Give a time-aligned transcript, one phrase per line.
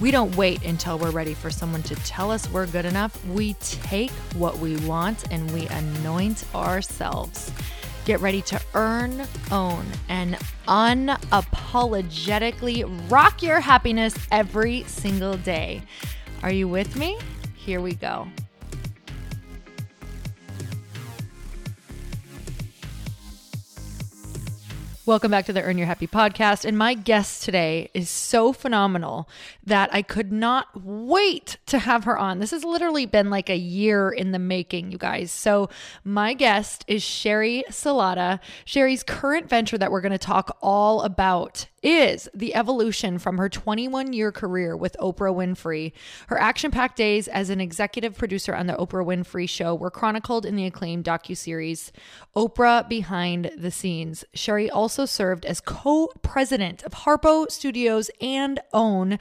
[0.00, 3.24] We don't wait until we're ready for someone to tell us we're good enough.
[3.26, 7.52] We take what we want and we anoint ourselves.
[8.04, 15.82] Get ready to earn, own, and unapologetically rock your happiness every single day.
[16.42, 17.18] Are you with me?
[17.54, 18.26] Here we go.
[25.04, 26.64] Welcome back to the Earn Your Happy podcast.
[26.64, 29.28] And my guest today is so phenomenal
[29.64, 32.38] that I could not wait to have her on.
[32.38, 35.30] This has literally been like a year in the making, you guys.
[35.30, 35.68] So,
[36.04, 38.40] my guest is Sheri Salata.
[38.66, 43.48] Sheri's current venture that we're going to talk all about is the evolution from her
[43.48, 45.92] 21 year career with Oprah Winfrey.
[46.28, 50.46] Her action packed days as an executive producer on the Oprah Winfrey Show were chronicled
[50.46, 51.90] in the acclaimed docuseries
[52.36, 54.24] Oprah Behind the Scenes.
[54.34, 59.18] Sheri also served as co president of Harpo Studios and OWN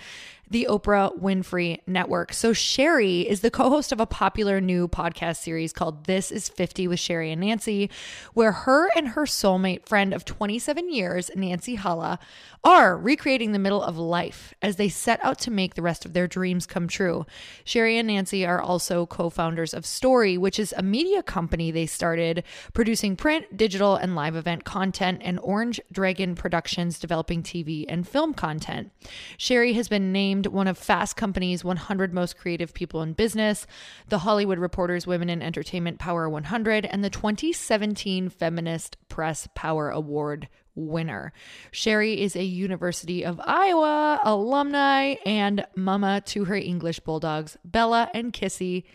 [0.51, 2.33] the Oprah Winfrey Network.
[2.33, 6.49] So, Sheri is the co host of a popular new podcast series called This is
[6.49, 7.89] 50 with Sheri and Nancy,
[8.33, 12.19] where her and her soulmate friend of 27 years, Nancy Hala,
[12.65, 16.11] are recreating the middle of life as they set out to make the rest of
[16.11, 17.25] their dreams come true.
[17.65, 21.85] Sheri and Nancy are also co founders of Story, which is a media company they
[21.85, 22.43] started
[22.73, 28.33] producing print, digital, and live event content, and Orange Dragon Productions developing TV and film
[28.33, 28.91] content.
[29.37, 33.67] Sheri has been named named one of Fast Company's 100 most creative people in business,
[34.09, 40.47] the Hollywood Reporter's Women in Entertainment Power 100, and the 2017 Feminist Press Power Award
[40.73, 41.31] winner.
[41.71, 48.33] Sheri is a University of Iowa alumni and mama to her English bulldogs, Bella and
[48.33, 48.85] Kissy.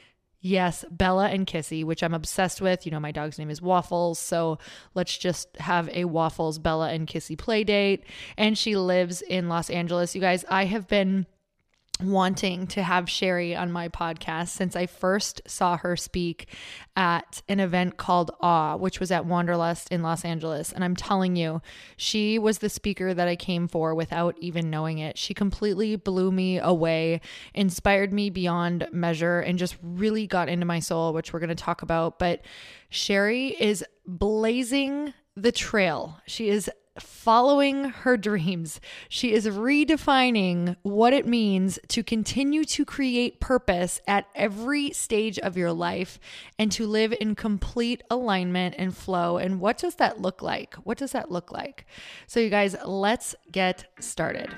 [0.41, 2.87] Yes, Bella and Kissy, which I'm obsessed with.
[2.87, 4.19] You know, my dog's name is Waffles.
[4.19, 4.59] So
[4.95, 8.05] let's just have a Waffles, Bella, and Kissy play date.
[8.37, 10.15] And she lives in Los Angeles.
[10.15, 11.27] You guys, I have been
[12.01, 16.49] wanting to have Sheri on my podcast since I first saw her speak
[16.95, 20.73] at an event called Awe, which was at Wanderlust in Los Angeles.
[20.73, 21.63] And I'm telling you,
[21.97, 25.17] she was the speaker that I came for without even knowing it.
[25.17, 27.21] She completely blew me away,
[27.55, 31.55] inspired me beyond measure, and just really got into my soul, which we're going to
[31.55, 32.19] talk about.
[32.19, 32.43] But
[32.91, 36.21] Sheri is blazing the trail.
[36.27, 38.81] She is following her dreams.
[39.09, 45.57] She is redefining what it means to continue to create purpose at every stage of
[45.57, 46.19] your life
[46.59, 49.39] and to live in complete alignment and flow.
[49.39, 50.75] And what does that look like?
[50.77, 51.87] What does that look like?
[52.27, 54.55] So, you guys, let's get started.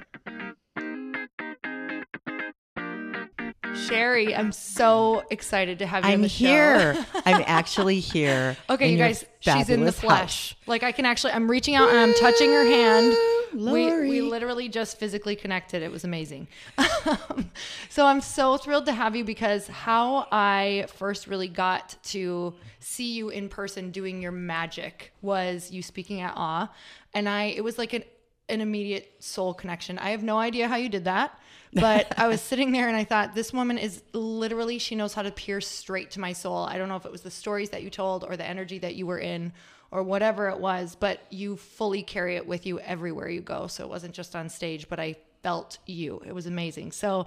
[3.86, 6.94] Sheri, I'm so excited to have you I'm on the here.
[6.94, 7.04] show.
[7.26, 8.56] I'm actually here.
[8.68, 10.50] Okay, you guys, she's in the flesh.
[10.50, 10.66] house.
[10.66, 13.16] Like I can actually, I'm reaching out and I'm touching her hand.
[13.54, 15.82] We, we literally just physically connected.
[15.82, 16.48] It was amazing.
[17.88, 23.14] so I'm so thrilled to have you because how I first really got to see
[23.14, 26.70] you in person doing your magic was you speaking at Awe,
[27.14, 28.04] and I it was like an
[28.50, 29.98] an immediate soul connection.
[29.98, 31.38] I have no idea how you did that.
[31.72, 35.22] But I was sitting there and I thought, this woman is literally, she knows how
[35.22, 36.64] to pierce straight to my soul.
[36.64, 38.94] I don't know if it was the stories that you told or the energy that
[38.94, 39.52] you were in
[39.90, 43.66] or whatever it was, but you fully carry it with you everywhere you go.
[43.66, 46.22] So it wasn't just on stage, but I felt you.
[46.26, 46.92] It was amazing.
[46.92, 47.26] So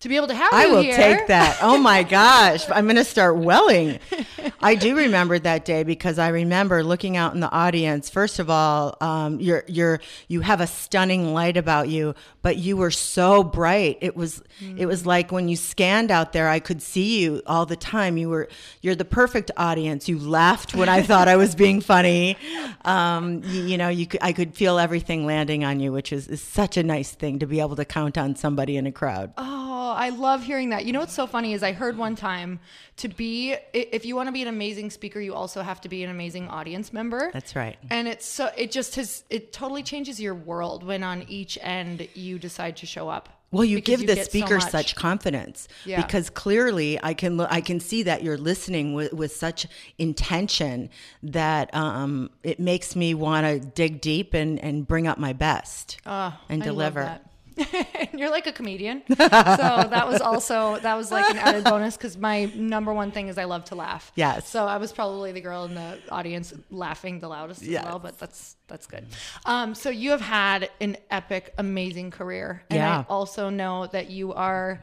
[0.00, 1.58] to be able to have I will here- take that.
[1.60, 2.64] Oh my gosh.
[2.70, 3.98] I'm going to start welling.
[4.60, 8.08] I do remember that day because I remember looking out in the audience.
[8.08, 12.76] First of all, um, you're, you're, you have a stunning light about you, but you
[12.76, 13.98] were so bright.
[14.00, 14.42] It was,
[14.76, 18.16] it was like when you scanned out there, I could see you all the time.
[18.16, 18.48] You were,
[18.80, 20.08] you're the perfect audience.
[20.08, 22.36] You laughed when I thought I was being funny.
[22.84, 26.28] Um, you, you know, you could, I could feel everything landing on you, which is,
[26.28, 29.32] is such a nice thing to be able to count on somebody in a crowd.
[29.36, 30.84] Oh, I love hearing that.
[30.84, 32.60] You know what's so funny is I heard one time
[32.98, 36.02] to be if you want to be an amazing speaker, you also have to be
[36.04, 37.30] an amazing audience member.
[37.32, 37.76] That's right.
[37.90, 42.08] And it's so it just has it totally changes your world when on each end
[42.14, 43.28] you decide to show up.
[43.50, 46.02] Well, you Because give the get so speaker such confidence Yeah.
[46.02, 50.90] because clearly I can lo- I can see that you're listening with, with such intention
[51.22, 55.98] that um, it makes me want to dig deep and, and bring up my best
[56.06, 57.20] Oh, and I deliver.
[58.14, 59.02] you're like a comedian.
[59.08, 63.28] so that was also that was like an added bonus because my number one thing
[63.28, 64.12] is I love to laugh.
[64.14, 64.48] Yes.
[64.48, 67.80] So I was probably the girl in the audience laughing the loudest Yes.
[67.82, 69.06] as well, but that's that's good.
[69.46, 73.00] Um, so you have had an epic, amazing career, and Yeah.
[73.00, 74.80] I also know that you are.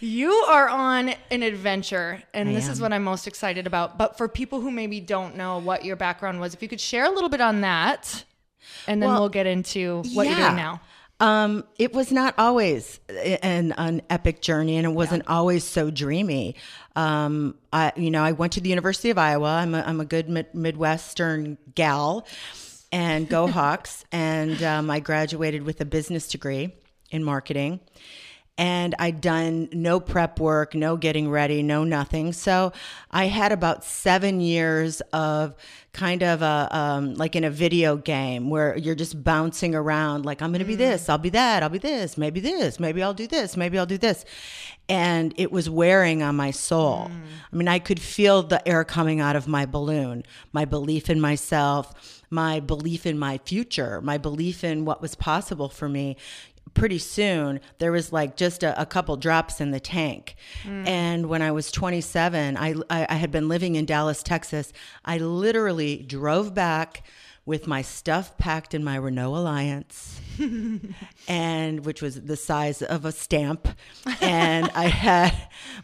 [0.00, 3.96] You are on an adventure, and I this is what I'm most excited about.
[3.96, 7.06] But for people who maybe don't know what your background was, if you could share
[7.06, 8.24] a little bit on that,
[8.86, 10.82] and then Well, we'll get into what you're doing now.
[11.24, 16.54] Um, it was not always an, an epic journey, and it wasn't always so dreamy.
[16.96, 19.48] Um, I, you know, I went to the University of Iowa.
[19.48, 22.26] I'm a, I'm a good mid- Midwestern gal,
[22.92, 24.04] and go Hawks.
[24.12, 26.74] And um, I graduated with a business degree
[27.10, 27.80] in marketing.
[28.56, 32.32] And I'd done no prep work, no getting ready, no nothing.
[32.32, 32.72] So
[33.10, 35.56] I had about seven years of
[35.94, 40.26] kind of a um, like in a video game where you're just bouncing around.
[40.26, 43.02] Like I'm going to be this, I'll be that, I'll be this, maybe this, maybe
[43.02, 44.24] I'll do this, maybe I'll do this,
[44.88, 47.10] and it was wearing on my soul.
[47.52, 50.24] I mean, I could feel the air coming out of my balloon.
[50.52, 55.68] My belief in myself, my belief in my future, my belief in what was possible
[55.68, 56.16] for me
[56.74, 60.36] pretty soon there was like just a, a couple drops in the tank.
[60.64, 60.86] Mm.
[60.86, 64.72] And when i was 27 I, I i had been living in dallas texas.
[65.04, 67.04] I literally drove back
[67.46, 70.20] with my stuff packed in my renault alliance
[71.28, 73.68] and which was the size of a stamp.
[74.20, 75.34] And i had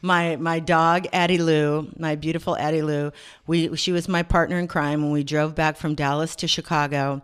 [0.02, 3.12] my my dog addie lou my beautiful addie lou.
[3.47, 7.23] We she was my partner in crime when we drove back from dallas to chicago.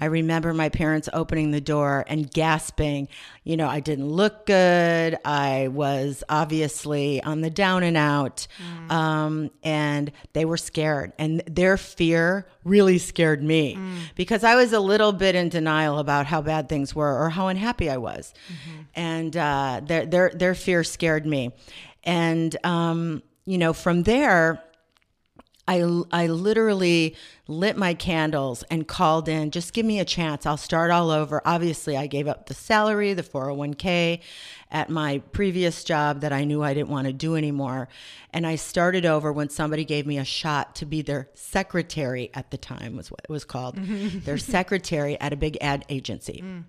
[0.00, 3.08] I remember my parents opening the door and gasping
[3.48, 5.18] you know i didn't look good.
[5.24, 8.46] I was obviously on the down and out.
[8.90, 11.12] Um, and they were scared.
[11.18, 13.78] And their fear really scared me
[14.16, 17.48] because i was a little bit in denial about how bad things were or how
[17.48, 18.34] unhappy i was.
[18.94, 21.52] And uh, their, their, their fear scared me.
[22.04, 24.62] And um, you know from there
[25.68, 27.14] I, I literally
[27.46, 30.46] lit my candles and called in, just give me a chance.
[30.46, 31.42] I'll start all over.
[31.44, 34.20] Obviously, I gave up the salary, the 401k
[34.70, 37.88] at my previous job that I knew I didn't want to do anymore.
[38.32, 42.50] And I started over when somebody gave me a shot to be their secretary at
[42.50, 46.40] the time, was what it was called, their secretary at a big ad agency.
[46.42, 46.64] Mm.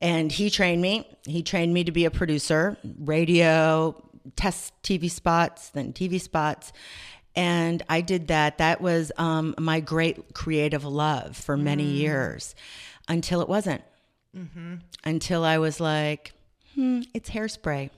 [0.00, 1.08] And he trained me.
[1.24, 3.94] He trained me to be a producer, radio,
[4.34, 6.72] test TV spots, then TV spots.
[7.34, 8.58] And I did that.
[8.58, 12.54] That was um, my great creative love for many years
[13.08, 13.82] until it wasn't.
[15.04, 16.32] Until I was like,
[16.74, 17.90] hmm, it's hairspray.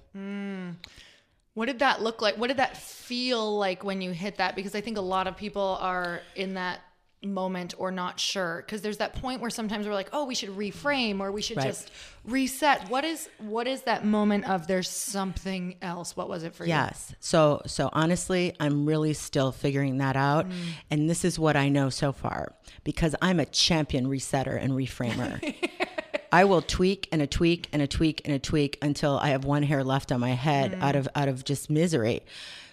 [1.54, 2.36] What did that look like?
[2.36, 4.56] What did that feel like when you hit that?
[4.56, 6.80] Because I think a lot of people are in that
[7.24, 10.50] moment or not sure because there's that point where sometimes we're like oh we should
[10.50, 11.66] reframe or we should Right.
[11.66, 11.90] just
[12.24, 16.64] reset what is what is that moment of there's something else what was it for
[16.64, 17.14] you Yes.
[17.20, 20.46] So so honestly, I'm really still figuring that out.
[20.90, 25.54] And this is what I know so far because I'm a champion resetter and reframer.
[26.32, 29.44] I will tweak and a tweak and a tweak and a tweak until I have
[29.44, 32.22] one hair left on my head out of out of just misery.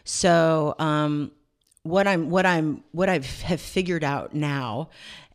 [0.04, 1.32] So um
[1.84, 4.90] what I'm what I'm what I've have figured out now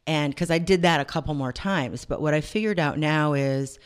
[0.06, 3.32] and because I did that a couple more times, but what I figured out now
[3.32, 3.78] is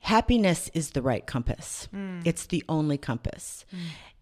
[0.00, 1.88] happiness is the right compass.
[1.92, 2.20] Hmm.
[2.24, 3.64] It's the only compass.
[3.70, 3.76] Hmm.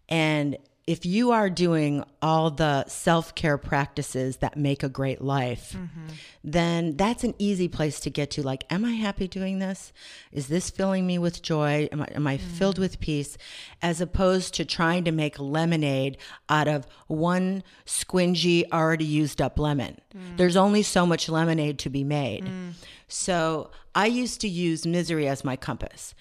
[0.09, 5.73] And if you are doing all the self care practices that make a great life,
[5.77, 6.07] mm-hmm.
[6.43, 8.43] then that's an easy place to get to.
[8.43, 9.93] Like, am I happy doing this?
[10.31, 11.87] Is this filling me with joy?
[11.91, 12.41] Am I, am I mm.
[12.41, 13.37] filled with peace?
[13.81, 16.17] As opposed to trying to make lemonade
[16.49, 19.99] out of one squingy, already used up lemon.
[20.13, 20.37] Mm.
[20.37, 22.43] There's only so much lemonade to be made.
[22.43, 22.73] Mm.
[23.07, 26.13] So I used to use misery as my compass.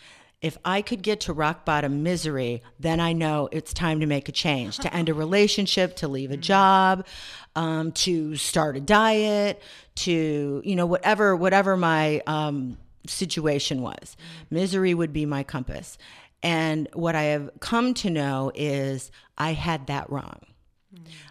[0.43, 4.29] If I could get to rock bottom misery, then I know it's time to make
[4.29, 7.07] a change, to end a relationship, to leave a job,
[7.55, 9.63] um, to start a diet,
[9.95, 14.17] to you know whatever whatever my um, situation was.
[14.51, 15.97] Misery would be my compass.
[16.43, 20.41] And what I have come to know is I had that wrong.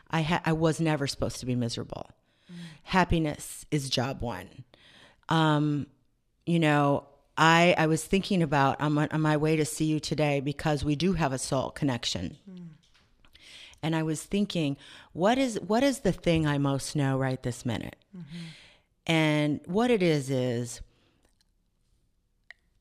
[0.09, 2.09] I ha- I was never supposed to be miserable.
[2.83, 4.49] Happiness is job one.
[5.29, 5.87] Um,
[6.45, 7.07] you know,
[7.41, 10.85] I I was thinking about on my, on my way to see you today because
[10.85, 12.37] we do have a soul connection.
[12.49, 12.65] Mm-hmm.
[13.81, 14.77] And I was thinking,
[15.11, 17.95] what is what is the thing I most know right this minute?
[18.15, 18.37] Mm-hmm.
[19.07, 20.81] And what it is is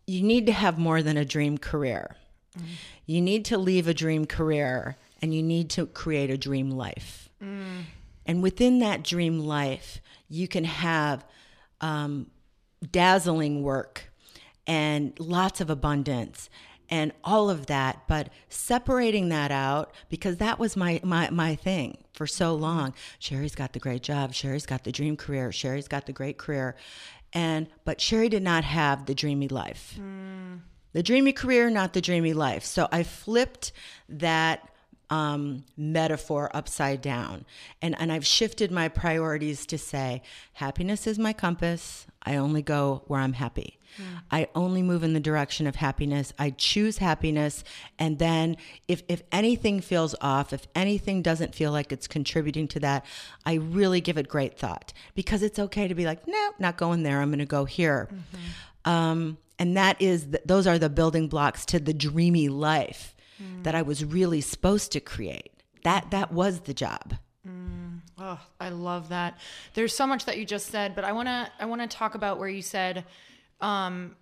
[0.07, 2.17] you need to have more than a dream career.
[2.59, 2.73] Mm-hmm.
[3.07, 7.31] You need to leave a dream career and you need to create a dream life.
[7.43, 7.85] Mm.
[8.27, 11.25] And within that dream life, you can have
[11.81, 12.31] um,
[12.93, 14.10] dazzling work
[14.71, 16.49] and lots of abundance
[16.89, 21.99] and all of that but separating that out because that was my my my thing
[22.13, 22.95] for so long.
[23.21, 24.33] Sheri's got the great job.
[24.33, 25.51] Sheri's got the dream career.
[25.51, 26.77] Sheri's got the great career.
[27.33, 29.99] And but Sheri did not have the dreamy life.
[30.93, 32.65] The dreamy career not the dreamy life.
[32.65, 33.73] So i flipped
[34.09, 34.69] that
[35.09, 37.45] um, metaphor upside down.
[37.83, 40.23] And, and I've shifted my priorities to say,
[40.53, 42.07] happiness is my compass.
[42.23, 43.80] I only go where I'm happy.
[44.31, 46.33] I only move in the direction of happiness.
[46.39, 47.65] I choose happiness.
[47.99, 48.57] And then
[48.89, 53.05] if, if anything feels off, if anything doesn't feel like it's contributing to that,
[53.45, 57.03] I really give it great thought because it's okay to be like, no, not going
[57.03, 57.21] there.
[57.21, 58.09] I'm going to go here.
[58.13, 58.91] Mm-hmm.
[58.91, 63.63] Um, and that is, th- those are the building blocks to the dreamy life mm.
[63.65, 65.53] that I was really supposed to create.
[65.85, 67.15] That that was the job.
[67.47, 68.01] Mm.
[68.19, 69.39] Oh, I love that.
[69.75, 72.15] There's so much that you just said, but I want to I want to talk
[72.15, 73.05] about where you said
[73.61, 74.17] um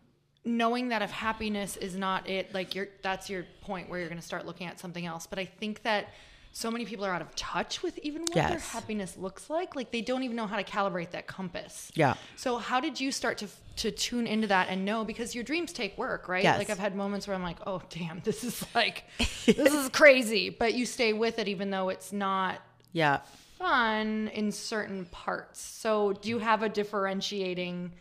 [0.45, 4.21] knowing that if happiness is not it, like you're that's your point where you're going
[4.21, 5.26] to start looking at something else.
[5.26, 6.09] But I think that
[6.52, 9.76] so many people are out of touch with even what their happiness looks like.
[9.76, 11.92] Like they don't even know how to calibrate that compass.
[11.95, 12.14] Yeah.
[12.37, 15.73] So how did you start to to tune into that and know because your dreams
[15.73, 16.42] take work, right?
[16.42, 16.59] Yes.
[16.59, 19.04] Like I've had moments where I'm like, "Oh, damn, this is like
[19.45, 22.61] this is crazy," but you stay with it even though it's not
[22.92, 23.21] Yeah.
[23.59, 25.61] fun in certain parts.
[25.61, 27.92] So, do you have a differentiating?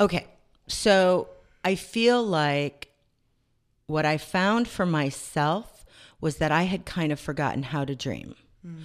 [0.00, 0.26] Okay.
[0.66, 1.28] So
[1.64, 2.88] I feel like
[3.86, 5.84] what I found for myself
[6.20, 8.34] was that I had kind of forgotten how to dream.
[8.62, 8.82] Hmm.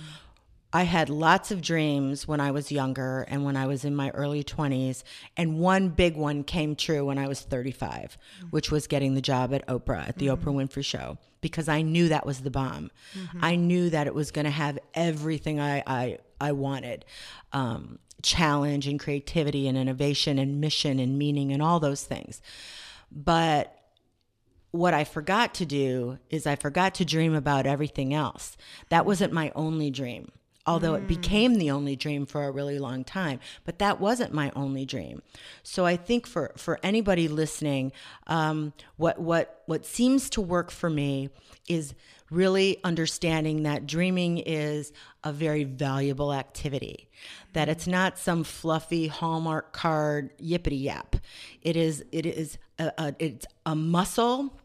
[0.75, 4.10] I had lots of dreams when I was younger and when I was in my
[4.10, 5.03] early 20s.
[5.38, 8.48] And one big one came true when I was 35, hmm.
[8.48, 10.34] which was getting the job at Oprah, at the hmm.
[10.34, 12.89] Oprah Winfrey Show, because I knew that was the bomb.
[13.39, 17.05] I knew that it was going to have everything I, I, I wanted
[17.51, 22.41] um, challenge and creativity and innovation and mission and meaning and all those things.
[23.11, 23.77] But
[24.71, 28.57] what I forgot to do is I forgot to dream about everything else.
[28.89, 30.31] That wasn't my only dream,
[30.65, 33.39] although it became the only dream for a really long time.
[33.65, 35.21] But that wasn't my only dream.
[35.61, 37.91] So I think for for anybody listening,
[38.25, 41.29] um, what what what seems to work for me
[41.69, 41.93] is
[42.33, 44.91] really understanding that dreaming is
[45.23, 47.09] a very valuable activity
[47.53, 51.15] that it's not some fluffy hallmark card yippity yap.
[51.61, 54.59] It is it is a, a, it's a muscle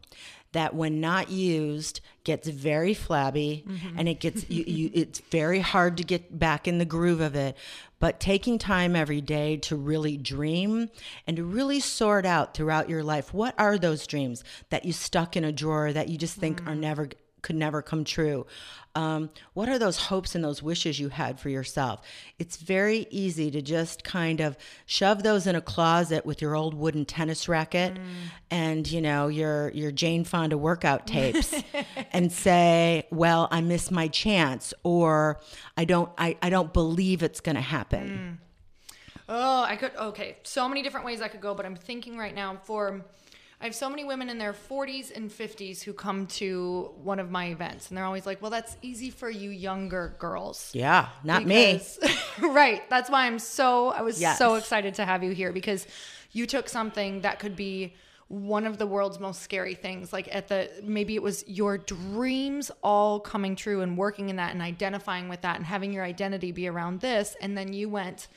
[0.51, 3.99] that when not used gets very flabby mm-hmm.
[3.99, 7.35] and it gets you, you it's very hard to get back in the groove of
[7.35, 7.55] it.
[7.99, 10.89] But taking time every day to really dream
[11.27, 15.37] and to really sort out throughout your life what are those dreams that you stuck
[15.37, 16.79] in a drawer that you just think are mm.
[16.79, 17.09] never
[17.41, 18.45] could never come true.
[18.95, 22.01] Um, what are those hopes and those wishes you had for yourself?
[22.39, 26.73] It's very easy to just kind of shove those in a closet with your old
[26.73, 27.97] wooden tennis racket
[28.49, 31.53] and you know your your Jane Fonda workout tapes
[32.11, 35.39] and say, "Well, I missed my chance," or
[35.77, 38.39] "I don't I, I don't believe it's going to happen."
[39.31, 39.95] Oh, I could.
[39.95, 43.05] Okay, so many different ways I could go, but I'm thinking right now for.
[43.61, 47.29] I have so many women in their 40s and 50s who come to one of
[47.29, 51.45] my events, and they're always like, "Well, that's easy for you younger girls." Yeah, not
[51.45, 51.81] me.
[52.41, 52.89] Right.
[52.89, 54.37] That's why I'm so I was Yes.
[54.37, 55.85] so excited to have you here because
[56.31, 57.95] you took something that could be
[58.29, 62.69] one of the world's most scary things like at the maybe it was your dreams
[62.83, 66.51] all coming true and working in that and identifying with that and having your identity
[66.51, 68.27] be around this and then you went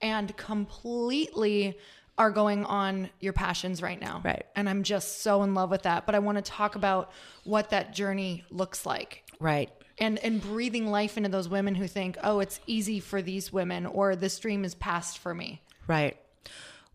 [0.00, 1.78] and completely
[2.18, 4.20] are going on your passions right now.
[4.24, 4.44] Right.
[4.54, 7.10] And I'm just so in love with that, but I want to talk about
[7.44, 9.70] what that journey looks like Right.
[9.98, 13.86] and and breathing life into those women who think, "Oh, it's easy for these women,"
[13.86, 16.16] or "This dream is past for me." Right.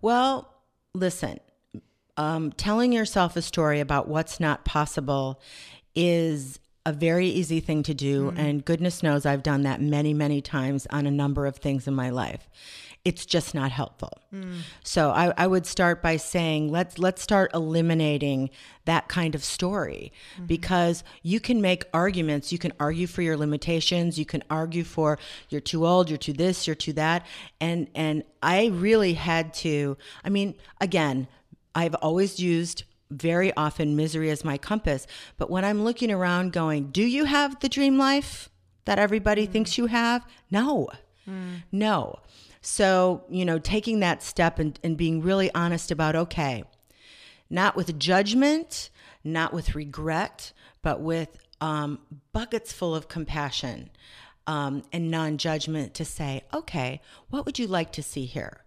[0.01, 0.53] Well,
[0.93, 1.39] listen,
[2.15, 5.41] um, telling yourself a story about what's not possible
[5.95, 8.31] is a very easy thing to do.
[8.37, 11.93] And goodness knows I've done that many, many times on a number of things in
[11.93, 12.47] my life.
[13.07, 14.11] It's just not helpful.
[14.33, 14.57] Mm.
[14.83, 18.49] So I, I would start by saying let's let's start eliminating
[18.83, 20.47] that kind of story mm-hmm.
[20.47, 22.51] because you can make arguments.
[22.51, 24.19] You can argue for your limitations.
[24.19, 27.25] You can argue for you're too old, you're too this, you're too that.
[27.61, 29.95] And and I really had to.
[30.25, 31.29] I mean, again,
[31.73, 35.07] I've always used very often misery as my compass.
[35.37, 38.49] But when I'm looking around, going, do you have the dream life
[38.83, 39.51] that everybody mm.
[39.53, 40.25] thinks you have?
[40.51, 40.89] No,
[41.25, 41.63] mm.
[41.71, 42.19] no.
[42.69, 46.65] So, you know, taking that step and, and being really honest about, okay,
[47.49, 48.89] not with judgment,
[49.23, 51.99] not with regret, but with um,
[52.33, 53.89] buckets full of compassion
[54.47, 58.57] um, and non judgment to say, okay, what would you like to see here?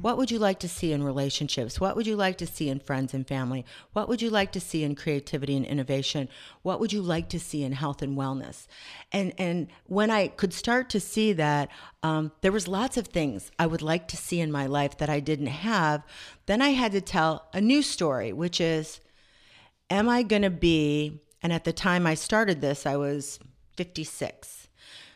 [0.00, 1.80] What would you like to see in relationships?
[1.80, 3.64] What would you like to see in friends and family?
[3.94, 6.28] What would you like to see in creativity and innovation?
[6.62, 8.68] What would you like to see in health and wellness?
[9.10, 11.68] And and when I could start to see that,
[12.04, 15.10] um, there was lots of things I would like to see in my life that
[15.10, 16.04] I didn't have.
[16.46, 19.00] Then I had to tell a new story, which is,
[19.90, 21.20] am I going to be?
[21.42, 23.40] And at the time I started this, I was
[23.76, 24.68] 56.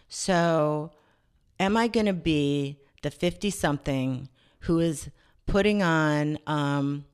[0.08, 0.90] So,
[1.60, 4.28] am I going to be the 50 something
[4.60, 5.10] who is
[5.46, 7.04] putting on, um,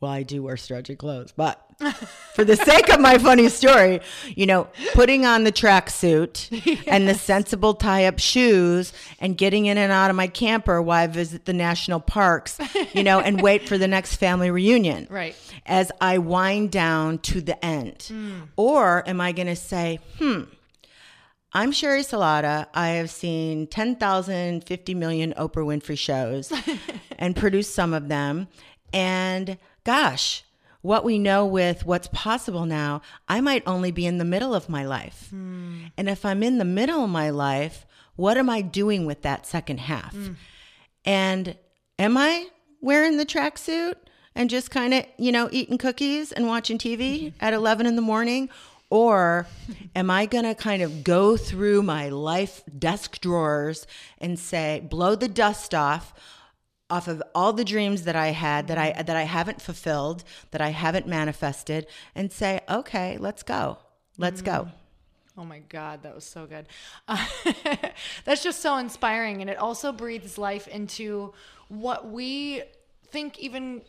[0.00, 1.66] well, I do wear stretchy clothes, but
[2.34, 6.84] for the sake of my funny story, you know, putting on the tracksuit yes.
[6.86, 11.02] and the sensible tie up shoes and getting in and out of my camper while
[11.02, 12.58] I visit the national parks,
[12.92, 15.06] you know, and wait for the next family reunion.
[15.10, 15.34] Right.
[15.66, 17.98] As I wind down to the end.
[18.10, 18.48] Mm.
[18.56, 20.42] Or am I going to say, hmm,
[21.52, 22.68] I'm Sheri Salata.
[22.74, 26.52] I have seen 10,000, 50 million Oprah Winfrey shows
[27.18, 28.46] and produced some of them.
[28.92, 30.44] And gosh,
[30.82, 34.68] what we know with what's possible now, I might only be in the middle of
[34.68, 35.28] my life.
[35.34, 35.90] Mm.
[35.96, 39.44] And if I'm in the middle of my life, what am I doing with that
[39.44, 40.14] second half?
[40.14, 40.36] Mm.
[41.04, 41.56] And
[41.98, 42.46] am I
[42.80, 43.94] wearing the tracksuit
[44.36, 48.02] and just kind of, you know, eating cookies and watching TV at 11 in the
[48.02, 48.48] morning?
[48.90, 49.46] Or
[49.94, 53.86] am I going to kind of go through my life desk drawers
[54.18, 56.12] and say, blow the dust off?
[56.90, 60.60] off of all the dreams that I had that I that I haven't fulfilled, that
[60.60, 63.78] I haven't manifested and say, "Okay, let's go.
[64.18, 64.46] Let's mm.
[64.46, 64.68] go."
[65.38, 66.66] Oh my God, that was so good.
[67.06, 67.24] Uh,
[68.24, 69.40] that's just so inspiring.
[69.40, 71.32] And it also breathes life into
[71.68, 72.62] what we
[73.10, 73.82] think even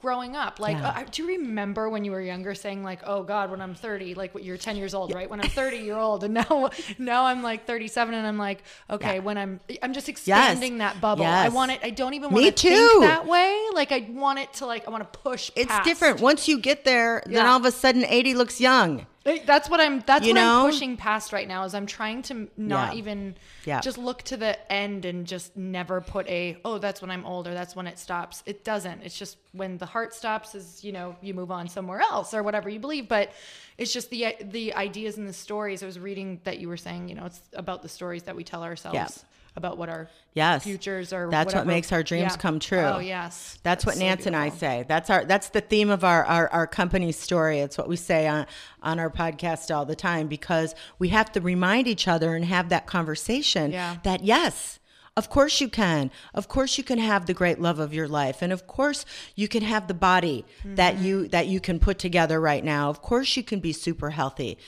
[0.00, 0.90] growing up like yeah.
[0.90, 4.14] uh, do you remember when you were younger saying like oh god when i'm 30
[4.14, 7.42] like you're 10 years old right when i'm 30 year old and now now i'm
[7.42, 9.20] like 37 and i'm like okay yeah.
[9.20, 10.92] when i'm i'm just expanding yes.
[10.92, 11.46] that bubble yes.
[11.46, 14.52] i want it i don't even want to think that way like i want it
[14.52, 15.84] to like i want to push it's past.
[15.84, 17.38] different once you get there yeah.
[17.38, 20.02] then all of a sudden 80 looks young that's what I'm.
[20.06, 20.64] That's you what know?
[20.64, 21.64] I'm pushing past right now.
[21.64, 22.98] Is I'm trying to not yeah.
[22.98, 23.80] even yeah.
[23.80, 27.52] just look to the end and just never put a oh that's when I'm older.
[27.54, 28.42] That's when it stops.
[28.46, 29.02] It doesn't.
[29.02, 32.42] It's just when the heart stops is you know you move on somewhere else or
[32.42, 33.08] whatever you believe.
[33.08, 33.32] But
[33.76, 35.82] it's just the the ideas and the stories.
[35.82, 38.44] I was reading that you were saying you know it's about the stories that we
[38.44, 38.94] tell ourselves.
[38.94, 39.27] Yeah
[39.58, 41.28] about what our yes futures are.
[41.30, 41.66] That's whatever.
[41.66, 42.36] what makes our dreams yeah.
[42.36, 42.78] come true.
[42.78, 44.40] Oh yes, that's, that's what so Nance beautiful.
[44.40, 44.84] and I say.
[44.88, 47.58] That's our that's the theme of our, our our company story.
[47.58, 48.46] It's what we say on
[48.82, 52.70] on our podcast all the time because we have to remind each other and have
[52.70, 53.98] that conversation yeah.
[54.04, 54.78] that yes.
[55.16, 56.12] Of course you can.
[56.32, 59.48] Of course you can have the great love of your life and of course you
[59.48, 60.76] can have the body mm-hmm.
[60.76, 62.88] that you that you can put together right now.
[62.88, 64.58] Of course you can be super healthy.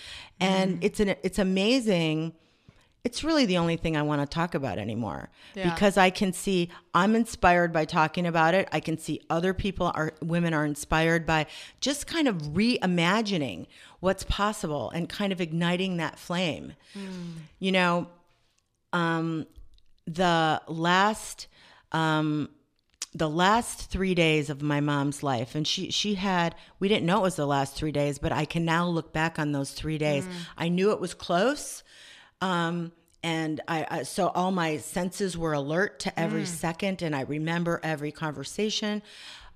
[0.41, 0.83] And mm-hmm.
[0.83, 2.33] it's an it's amazing
[3.03, 5.71] it's really the only thing I want to talk about anymore yeah.
[5.71, 8.69] because I can see I'm inspired by talking about it.
[8.73, 11.47] I can see other people are women are inspired by
[11.81, 13.67] just kind of reimagining
[14.01, 16.75] what's possible and kind of igniting that flame.
[16.95, 17.33] Mm.
[17.59, 18.09] You know,
[18.93, 19.47] um,
[20.07, 21.47] the last
[21.93, 22.51] um,
[23.15, 27.19] the last three days of my mom's life and she she had we didn't know
[27.19, 29.99] it was the last three days but i can now look back on those three
[29.99, 30.33] days mm.
[30.57, 31.83] i knew it was close
[32.41, 36.47] um, and I, I, so all my senses were alert to every mm.
[36.47, 39.03] second, and I remember every conversation.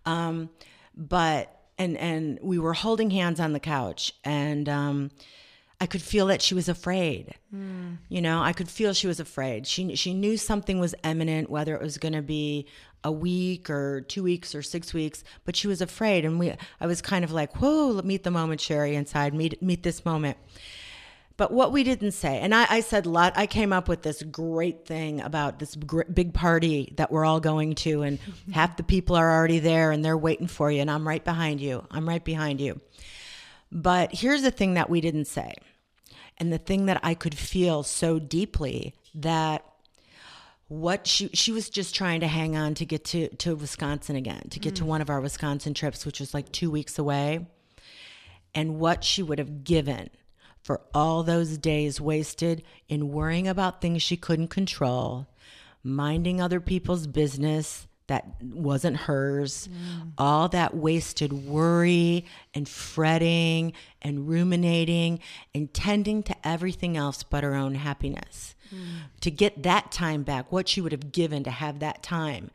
[0.04, 0.50] Um,
[0.96, 5.10] but and and we were holding hands on the couch, and um,
[5.80, 7.34] I could feel that she was afraid.
[7.54, 7.98] Mm.
[8.08, 9.66] You know, I could feel she was afraid.
[9.66, 12.66] She she knew something was imminent, whether it was going to be
[13.02, 16.24] a week or two weeks or six weeks, but she was afraid.
[16.24, 19.34] And we, I was kind of like, "Whoa, meet the moment, Sheri, inside.
[19.34, 20.36] Meet meet this moment."
[21.36, 24.02] But what we didn't say, and I, I said a lot, I came up with
[24.02, 28.20] this great thing about this gr- big party that we're all going to, and
[28.52, 31.60] half the people are already there and they're waiting for you, and I'm right behind
[31.60, 31.84] you.
[31.90, 32.80] I'm right behind you.
[33.72, 35.54] But here's the thing that we didn't say,
[36.38, 39.64] and the thing that I could feel so deeply that
[40.68, 44.48] what she she was just trying to hang on to get to to Wisconsin again,
[44.50, 44.78] to get mm.
[44.78, 47.44] to one of our Wisconsin trips, which was like two weeks away,
[48.54, 50.10] and what she would have given
[50.64, 55.28] for all those days wasted in worrying about things she couldn't control,
[55.84, 60.12] minding other people's business that wasn't hers, mm.
[60.18, 62.24] all that wasted worry
[62.54, 63.72] and fretting
[64.02, 65.20] and ruminating
[65.54, 68.54] and tending to everything else but her own happiness.
[68.74, 69.10] Mm.
[69.20, 72.50] To get that time back, what she would have given to have that time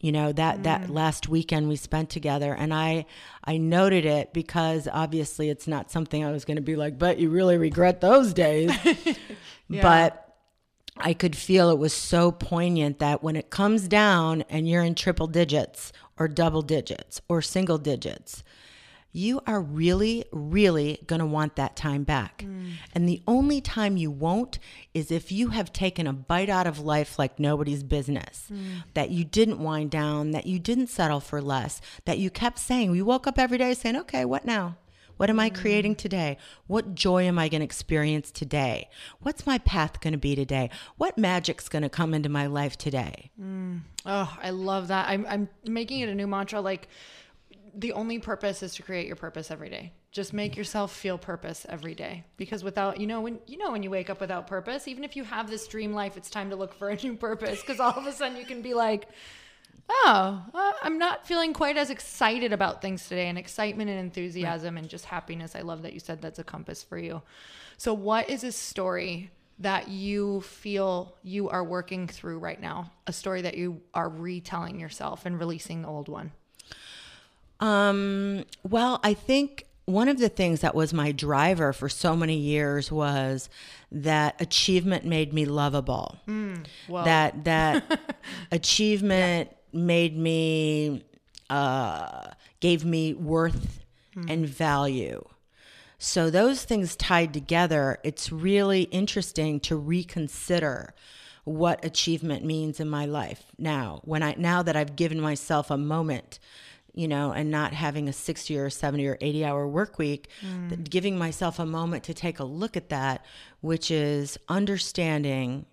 [0.00, 0.62] you know that mm.
[0.64, 3.04] that last weekend we spent together and i
[3.44, 7.18] i noted it because obviously it's not something i was going to be like but
[7.18, 8.70] you really regret those days
[9.68, 9.82] yeah.
[9.82, 10.24] but
[11.00, 14.96] I could feel it was so poignant that when it comes down and you're in
[14.96, 18.42] triple digits or double digits or single digits,
[19.18, 22.44] you are really, really going to want that time back.
[22.46, 22.74] Mm.
[22.94, 24.60] And the only time you won't
[24.94, 28.84] is if you have taken a bite out of life like nobody's business, mm.
[28.94, 32.92] that you didn't wind down, that you didn't settle for less, that you kept saying,
[32.92, 34.76] we woke up every day saying, okay, what now?
[35.16, 35.98] What am I creating mm.
[35.98, 36.38] today?
[36.68, 38.88] What joy am I going to experience today?
[39.18, 40.70] What's my path going to be today?
[40.96, 43.32] What magic's going to come into my life today?
[43.40, 43.80] Mm.
[44.06, 45.08] Oh, I love that.
[45.08, 46.60] I'm, I'm making it a new mantra.
[46.60, 46.86] Like,
[47.78, 49.92] the only purpose is to create your purpose every day.
[50.10, 52.24] Just make yourself feel purpose every day.
[52.36, 55.14] Because without, you know, when you know when you wake up without purpose, even if
[55.14, 57.60] you have this dream life, it's time to look for a new purpose.
[57.60, 59.06] Because all of a sudden you can be like,
[59.88, 63.28] oh, uh, I'm not feeling quite as excited about things today.
[63.28, 64.80] And excitement and enthusiasm right.
[64.80, 65.54] and just happiness.
[65.54, 67.22] I love that you said that's a compass for you.
[67.76, 72.90] So, what is a story that you feel you are working through right now?
[73.06, 76.32] A story that you are retelling yourself and releasing the old one?
[77.60, 82.36] Um, well, I think one of the things that was my driver for so many
[82.36, 83.48] years was
[83.90, 86.18] that achievement made me lovable.
[86.28, 88.00] Mm, that that
[88.52, 89.80] achievement yeah.
[89.80, 91.04] made me
[91.48, 93.82] uh, gave me worth
[94.14, 94.30] mm.
[94.30, 95.24] and value.
[95.98, 100.94] So those things tied together, it's really interesting to reconsider
[101.44, 104.00] what achievement means in my life now.
[104.04, 106.38] When I now that I've given myself a moment
[106.98, 110.90] you know, and not having a 60 or 70 or 80 hour work week, mm.
[110.90, 113.24] giving myself a moment to take a look at that,
[113.60, 115.64] which is understanding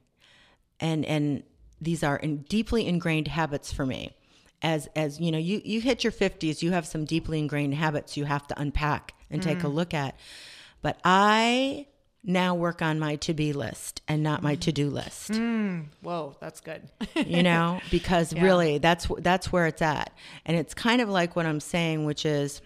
[0.79, 1.41] and and
[1.81, 4.15] these are in deeply ingrained habits for me.
[4.61, 8.15] As as you know, you you hit your 50s, you have some deeply ingrained habits
[8.15, 9.45] you have to unpack and mm.
[9.45, 9.73] take a mm.
[9.73, 10.19] look at.
[10.83, 11.87] But I
[12.25, 15.31] now work on my to be list and not my to do list.
[15.31, 16.81] Mm, whoa, that's good.
[17.15, 18.43] you know, because yeah.
[18.43, 20.11] really that's that's where it's at.
[20.45, 22.61] And it's kind of like what I'm saying, which is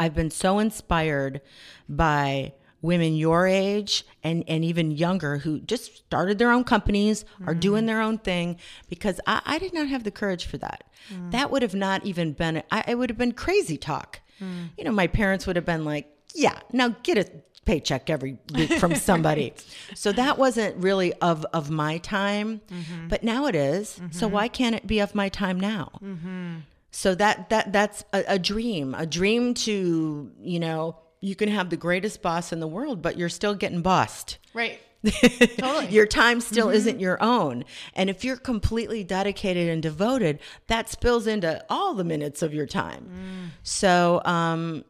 [0.00, 1.40] I've been so inspired
[1.88, 7.48] by women your age and, and even younger who just started their own companies, mm.
[7.48, 8.56] are doing their own thing,
[8.88, 10.84] because I, I, did not have the courage for that.
[11.12, 11.32] Mm.
[11.32, 14.20] That would have not even been, I, it would have been crazy talk.
[14.40, 14.70] Mm.
[14.76, 17.26] You know, my parents would have been like, yeah, now get a
[17.66, 19.52] paycheck every week from somebody.
[19.94, 23.08] so that wasn't really of of my time, mm-hmm.
[23.08, 23.94] but now it is.
[23.96, 24.12] Mm-hmm.
[24.12, 25.90] So why can't it be of my time now?
[26.02, 26.54] Mm-hmm.
[26.90, 31.70] So that that that's a, a dream, a dream to you know you can have
[31.70, 34.38] the greatest boss in the world, but you're still getting bossed.
[34.54, 34.80] Right.
[35.58, 35.88] totally.
[35.88, 36.76] your time still mm-hmm.
[36.76, 37.64] isn't your own.
[37.94, 42.66] And if you're completely dedicated and devoted, that spills into all the minutes of your
[42.66, 43.04] time.
[43.04, 43.50] Mm.
[43.62, 44.84] So, um,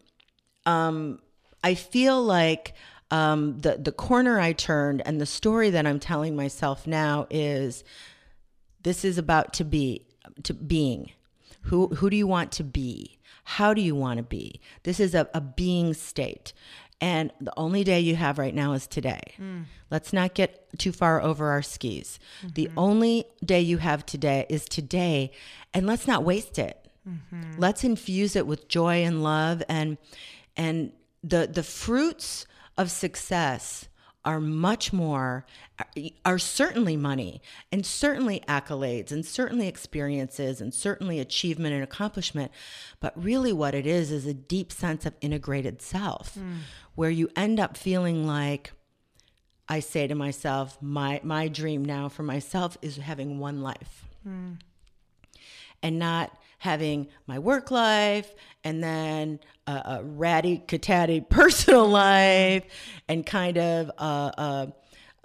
[0.65, 1.21] um,
[1.63, 2.75] I feel like
[3.11, 7.85] um, the the corner I turned and the story that I'm telling myself now is
[8.83, 10.07] this is about to be
[10.43, 11.13] to being.
[11.63, 13.19] Who who do you want to be?
[13.45, 14.61] How do you want to be?
[14.83, 16.53] This is a, a being state.
[17.01, 19.21] And the only day you have right now is today.
[19.39, 19.65] Mm.
[19.91, 22.19] Let's not get too far over our skis.
[22.39, 22.49] Mm-hmm.
[22.55, 25.31] The only day you have today is today,
[25.75, 26.89] and let's not waste it.
[27.07, 27.59] Mm-hmm.
[27.59, 29.99] Let's infuse it with joy and love and
[30.57, 30.93] and
[31.27, 33.89] the the fruits of success
[34.25, 35.47] are much more
[36.25, 42.51] are certainly money and certainly accolades and certainly experiences and certainly achievement and accomplishment
[43.01, 46.59] but really what it is is a deep sense of integrated self mm.
[46.97, 48.73] where you end up feeling like
[49.69, 54.57] i say to myself my my dream now for myself is having one life mm.
[55.83, 62.65] and not having my work life and then a, a ratty catatty personal life
[63.09, 64.67] and kind of uh, uh,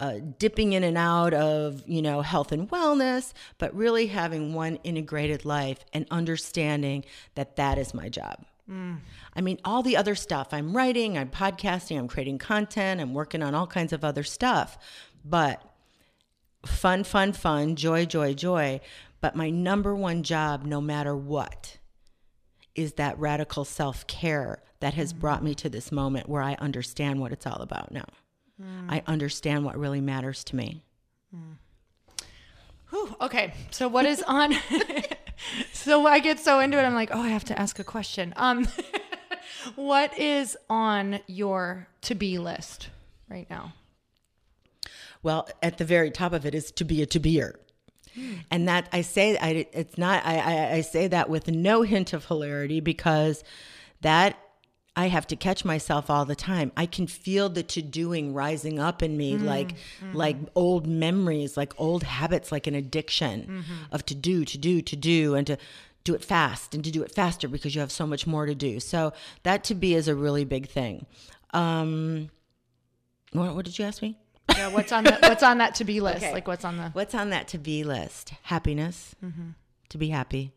[0.00, 4.76] uh, dipping in and out of you know health and wellness but really having one
[4.84, 8.44] integrated life and understanding that that is my job.
[8.70, 9.00] Mm.
[9.34, 10.48] i mean all the other stuff.
[10.52, 14.78] I'm writing i'm podcasting i'm creating content i'm working on all kinds of other stuff.
[15.24, 15.62] But
[16.66, 18.80] fun fun fun joy joy joy
[19.22, 21.78] but my number one job, no matter what,
[22.74, 25.20] is that radical self care that has mm.
[25.20, 28.04] brought me to this moment where I understand what it's all about now.
[28.60, 28.90] Mm.
[28.90, 30.82] I understand what really matters to me.
[31.34, 31.56] Mm.
[32.90, 34.54] Whew, okay, so what is on?
[35.72, 38.34] so I get so into it, I'm like, oh, I have to ask a question.
[38.36, 38.66] Um,
[39.76, 42.90] what is on your to be list
[43.30, 43.72] right now?
[45.22, 47.54] Well, at the very top of it is to be a to beer.
[48.50, 52.12] And that I say, I, it's not, I, I, I say that with no hint
[52.12, 53.42] of hilarity because
[54.02, 54.38] that
[54.94, 56.70] I have to catch myself all the time.
[56.76, 59.46] I can feel the to doing rising up in me mm-hmm.
[59.46, 60.16] like mm-hmm.
[60.16, 63.94] like old memories, like old habits, like an addiction mm-hmm.
[63.94, 65.56] of to do, to do, to do, and to
[66.04, 68.54] do it fast and to do it faster because you have so much more to
[68.54, 68.80] do.
[68.80, 69.12] So
[69.44, 71.06] that to be is a really big thing.
[71.54, 72.28] Um,
[73.32, 74.18] what, what did you ask me?
[74.56, 76.18] Yeah, what's on the, what's on that to be list?
[76.18, 76.32] Okay.
[76.32, 78.34] Like what's on the What's on that to be list?
[78.42, 79.14] Happiness.
[79.24, 79.50] Mm-hmm.
[79.90, 80.52] To be happy.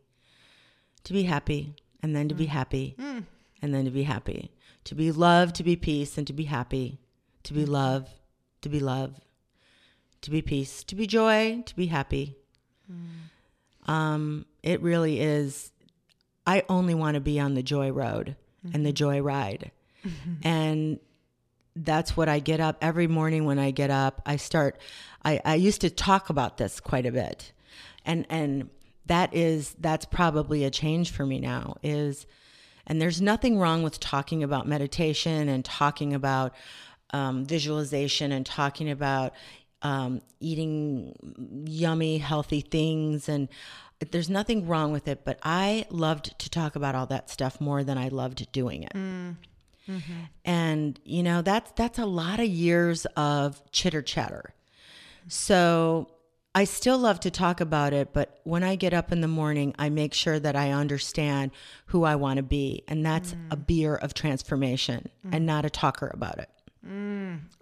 [1.05, 1.75] To be happy.
[2.01, 2.49] And then to be mm.
[2.49, 2.95] happy.
[2.99, 3.23] Mm.
[3.61, 4.51] And then to be happy.
[4.85, 6.99] To be love, to be peace, and to be happy.
[7.43, 7.69] To be mm.
[7.69, 8.09] love,
[8.61, 9.19] to be love.
[10.21, 12.37] To be peace, to be joy, to be happy.
[13.87, 15.71] Um, it really is.
[16.47, 18.95] I only want to be on the joy road and the mm-hmm.
[18.95, 19.71] joy ride.
[20.43, 20.99] And
[21.75, 24.21] that's what I get up every morning when I get up.
[24.25, 24.79] I start
[25.23, 27.51] I, I used to talk about this quite a bit.
[28.05, 28.69] And and
[29.05, 32.25] that is that's probably a change for me now is
[32.87, 36.53] and there's nothing wrong with talking about meditation and talking about
[37.11, 39.33] um, visualization and talking about
[39.81, 43.29] um, eating yummy, healthy things.
[43.29, 43.47] And
[44.11, 45.23] there's nothing wrong with it.
[45.23, 48.93] But I loved to talk about all that stuff more than I loved doing it.
[49.89, 50.13] Mm-hmm.
[50.43, 54.53] And you know that's that's a lot of years of chitter chatter.
[55.27, 56.09] So
[56.55, 59.75] I still love to talk about it, but when I get up in the morning,
[59.77, 61.51] I make sure that I understand
[61.87, 63.39] who I want to be, and that's mm.
[63.51, 65.47] a beer of transformation and mm.
[65.47, 66.49] not a talker about it.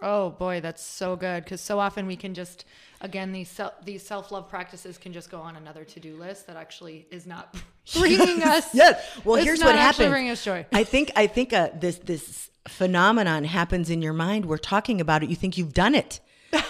[0.02, 2.64] Oh boy, that's so good because so often we can just
[3.00, 6.46] again these self, these self love practices can just go on another to do list
[6.46, 7.54] that actually is not
[7.98, 8.74] bringing us.
[8.74, 9.02] Yes.
[9.24, 10.08] Well, here's what happens.
[10.10, 10.66] Bringing us joy.
[10.72, 14.46] I think I think uh, this this phenomenon happens in your mind.
[14.46, 15.30] We're talking about it.
[15.30, 16.20] You think you've done it.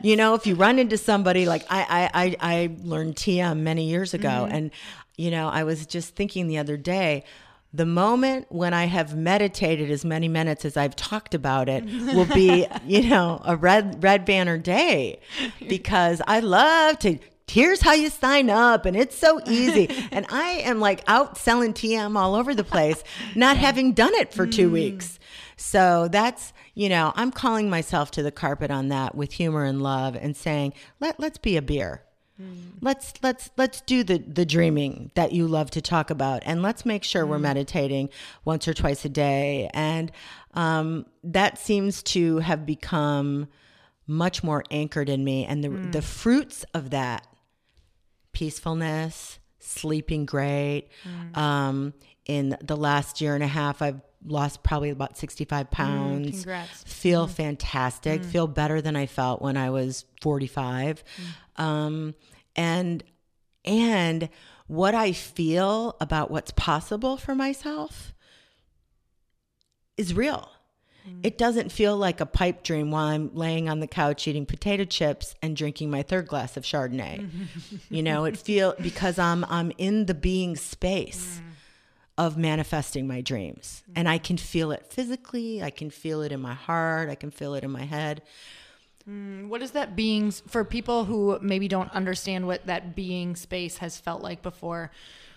[0.00, 3.88] You know, if you run into somebody like I I I, I learned TM many
[3.88, 4.54] years ago, Mm-hmm.
[4.54, 4.70] and
[5.16, 7.24] you know, I was just thinking the other day.
[7.72, 12.24] The moment when I have meditated as many minutes as I've talked about it will
[12.26, 15.20] be, you know, a red red banner day
[15.68, 17.18] because I love to
[17.50, 19.88] here's how you sign up and it's so easy.
[20.12, 23.02] and I am like out selling TM all over the place,
[23.34, 24.74] not having done it for two hmm.
[24.74, 25.18] weeks.
[25.56, 29.82] So that's, you know, I'm calling myself to the carpet on that with humor and
[29.82, 32.02] love and saying, Let, let's be a beer.
[32.40, 32.72] Mm.
[32.80, 36.86] Let's let's let's do the the dreaming that you love to talk about, and let's
[36.86, 37.42] make sure we're mm.
[37.42, 38.10] meditating
[38.44, 39.70] once or twice a day.
[39.74, 40.12] And
[40.54, 43.48] um, that seems to have become
[44.06, 46.04] much more anchored in me, and the the mm.
[46.04, 47.26] fruits of that
[48.32, 50.88] peacefulness, sleeping great.
[51.34, 51.92] Um,
[52.26, 56.30] in the last year and a half, I've lost probably about 65 pounds.
[56.30, 56.82] congrats.
[56.84, 58.22] Feel fantastic.
[58.22, 61.02] Feel better than I felt when I was 45.
[61.58, 62.14] Um,
[62.56, 63.04] and,
[63.64, 64.30] and
[64.68, 68.14] what I feel about what's possible for myself
[69.96, 70.50] is real.
[71.04, 71.20] Hmm.
[71.22, 74.84] It doesn't feel like a pipe dream while I'm laying on the couch eating potato
[74.84, 77.28] chips and drinking my third glass of Chardonnay.
[77.90, 81.48] you know, it feel because I'm I'm in the being space hmm.
[82.16, 83.82] of manifesting my dreams.
[83.86, 83.92] Hmm.
[83.96, 87.30] And I can feel it physically, I can feel it in my heart, I can
[87.30, 88.22] feel it in my head.
[89.48, 93.98] What is that being for people who maybe don't understand what that being space has
[93.98, 94.90] felt like before?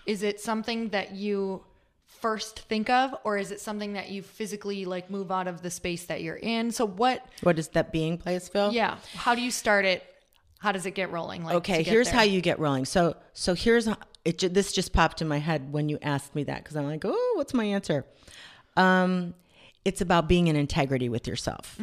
[0.06, 1.64] Is it something that you
[2.06, 5.70] first think of or is it something that you physically like move out of the
[5.70, 6.70] space that you're in?
[6.70, 8.72] So what What does that being place feel?
[8.72, 10.04] yeah, how do you start it?
[10.58, 11.42] How does it get rolling?
[11.42, 12.16] Like Okay, get here's there?
[12.16, 12.84] how you get rolling.
[12.84, 13.88] So so here's
[14.24, 14.54] it.
[14.54, 17.32] This just popped in my head when you asked me that because I'm like, oh,
[17.36, 18.04] what's my answer?
[18.76, 19.34] Um,
[19.84, 21.76] it's about being in integrity with yourself.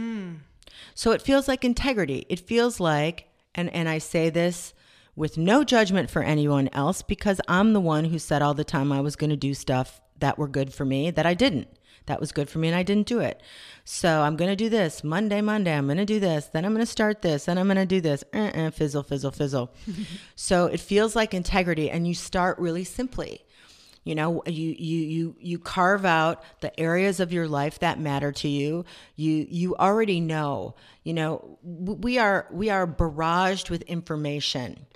[0.95, 2.25] So it feels like integrity.
[2.29, 4.73] It feels like, and and I say this
[5.15, 8.91] with no judgment for anyone else because I'm the one who said all the time
[8.91, 11.67] I was going to do stuff that were good for me that I didn't.
[12.05, 13.41] That was good for me and I didn't do it.
[13.83, 15.75] So I'm going to do this Monday, Monday.
[15.75, 16.45] I'm going to do this.
[16.45, 17.45] Then I'm going to start this.
[17.45, 18.23] Then I'm going to do this.
[18.33, 19.73] Uh-uh, fizzle, fizzle, fizzle.
[20.35, 23.45] so it feels like integrity and you start really simply.
[24.09, 28.31] You know, you you you you carve out the areas of your life that matter
[28.31, 28.83] to you.
[29.15, 30.73] You you already know.
[31.03, 34.87] You know, we are we are barraged with information.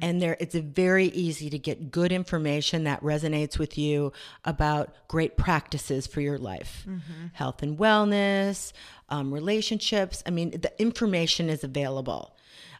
[0.00, 4.12] And there it's very easy to get good information that resonates with you
[4.46, 6.86] about great practices for your life.
[7.34, 8.72] Health and wellness,
[9.10, 10.22] um, relationships.
[10.24, 12.34] I mean, the information is available.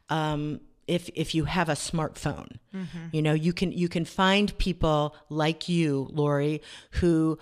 [0.09, 2.57] Um, if if you have a smartphone.
[2.75, 3.07] Mm-hmm.
[3.12, 7.38] You know, you can you can find people like you, Lori, who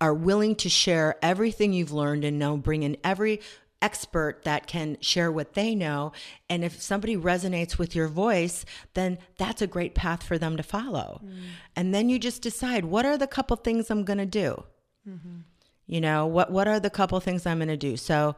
[0.00, 3.40] are willing to share everything you've learned and know, bring in every
[3.82, 6.12] expert that can share what they know.
[6.48, 10.62] And if somebody resonates with your voice, then that's a great path for them to
[10.62, 11.20] follow.
[11.24, 11.40] Mm.
[11.76, 14.64] And then you just decide what are the couple things I'm going to do?
[15.08, 15.38] Mm-hmm.
[15.86, 17.96] You know, what what are the couple things I'm going to do?
[17.96, 18.36] So,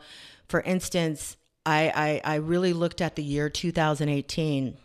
[0.49, 1.37] for instance,
[1.67, 4.77] I, I I really looked at the year 2018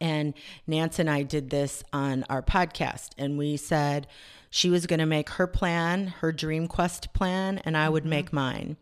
[0.00, 0.34] and
[0.66, 4.06] Nance and I did this on our podcast, and we said
[4.50, 8.32] she was going to make her plan, her dream quest plan, and I would make
[8.32, 8.76] mine.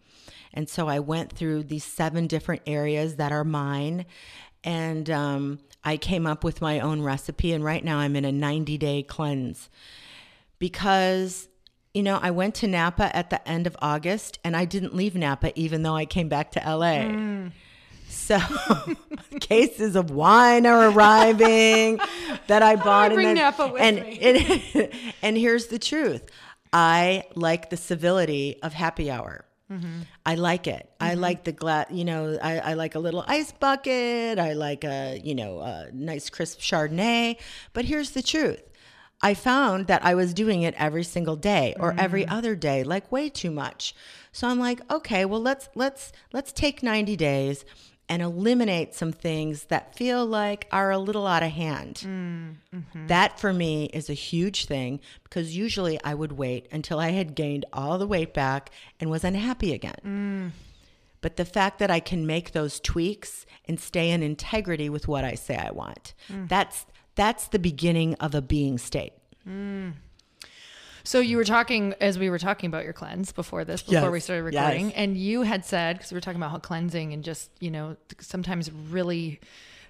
[0.52, 4.06] And so I went through these seven different areas that are mine,
[4.62, 7.52] and um, I came up with my own recipe.
[7.52, 9.68] And right now I'm in a 90 day cleanse
[10.58, 11.48] because
[11.96, 15.14] you know, I went to Napa at the end of August and I didn't leave
[15.14, 17.06] Napa even though I came back to LA.
[17.08, 17.52] Mm.
[18.06, 18.38] So
[19.40, 21.98] cases of wine are arriving
[22.48, 23.14] that I bought.
[23.14, 24.62] bring and then- Napa with and, me.
[24.74, 24.90] and,
[25.22, 26.28] and here's the truth.
[26.70, 29.46] I like the civility of happy hour.
[29.72, 30.02] Mm-hmm.
[30.26, 30.90] I like it.
[31.00, 31.20] I mm-hmm.
[31.22, 34.38] like the glass, you know, I, I like a little ice bucket.
[34.38, 37.38] I like a, you know, a nice crisp Chardonnay.
[37.72, 38.62] But here's the truth.
[39.22, 42.32] I found that I was doing it every single day or every mm.
[42.32, 43.94] other day, like way too much.
[44.32, 47.64] So I'm like, okay, well let's let's let's take 90 days
[48.08, 52.02] and eliminate some things that feel like are a little out of hand.
[52.04, 53.06] Mm, mm-hmm.
[53.08, 57.34] That for me is a huge thing because usually I would wait until I had
[57.34, 59.96] gained all the weight back and was unhappy again.
[60.04, 60.50] Mm.
[61.20, 65.24] But the fact that I can make those tweaks and stay in integrity with what
[65.24, 69.12] I say I want, that's that's the beginning of a being state.
[71.04, 74.10] So you were talking as we were talking about your cleanse before this, before Yes,
[74.10, 74.94] we started recording, yes.
[74.96, 77.96] and you had said because we were talking about how cleansing and just you know
[78.20, 79.38] sometimes really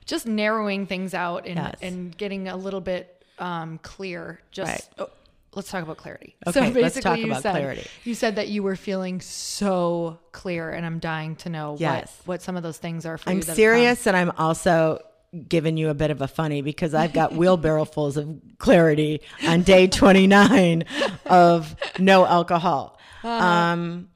[0.05, 1.75] just narrowing things out and Yes.
[1.81, 4.41] and getting a little bit um, clear.
[4.51, 4.89] Just Right.
[5.07, 5.11] oh,
[5.55, 6.37] let's talk about clarity.
[6.47, 7.87] Okay, let's talk you about said, clarity.
[8.05, 12.15] You said that you were feeling so clear, and I'm dying to know Yes.
[12.25, 13.45] what what some of those things are for I'm you.
[13.47, 15.01] have serious, and I'm also
[15.49, 19.87] giving you a bit of a funny because I've got wheelbarrowfuls of clarity on day
[19.87, 20.85] 29
[21.27, 22.99] of no alcohol.
[23.23, 24.09] Um,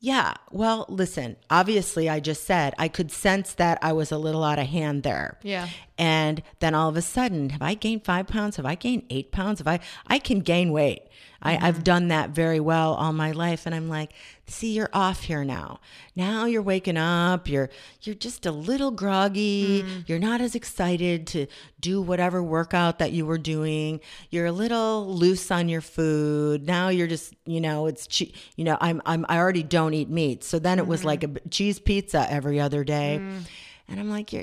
[0.00, 0.34] yeah.
[0.50, 1.36] Well, listen.
[1.50, 5.02] Obviously, I just said I could sense that I was a little out of hand
[5.02, 5.38] there.
[5.42, 5.68] Yeah.
[5.98, 8.56] And then all of a sudden, have I gained five pounds?
[8.56, 9.60] Have I gained eight pounds?
[9.60, 9.80] Have I?
[10.06, 11.02] I can gain weight.
[11.42, 14.12] I, I've done that very well all my life, and I'm like,
[14.48, 15.80] see, you're off here now.
[16.14, 17.48] Now you're waking up.
[17.48, 17.68] You're
[18.02, 19.82] you're just a little groggy.
[19.82, 20.08] Mm.
[20.08, 21.46] You're not as excited to
[21.80, 24.00] do whatever workout that you were doing.
[24.30, 26.66] You're a little loose on your food.
[26.66, 30.08] Now you're just, you know, it's che- you know, I'm I'm I already don't eat
[30.08, 30.44] meat.
[30.44, 31.06] So then it was mm-hmm.
[31.08, 33.18] like a cheese pizza every other day.
[33.20, 33.42] Mm.
[33.88, 34.42] And I'm like, you're,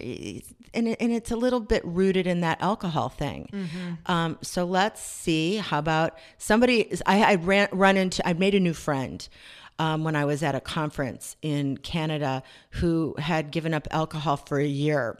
[0.74, 3.50] and, it, and it's a little bit rooted in that alcohol thing.
[3.52, 4.12] Mm-hmm.
[4.12, 5.58] Um, so let's see.
[5.58, 6.82] How about somebody?
[6.82, 8.26] is- I, I ran run into.
[8.28, 9.28] I made a new friend
[9.84, 12.41] um, when I was at a conference in Canada
[12.72, 15.19] who had given up alcohol for a year,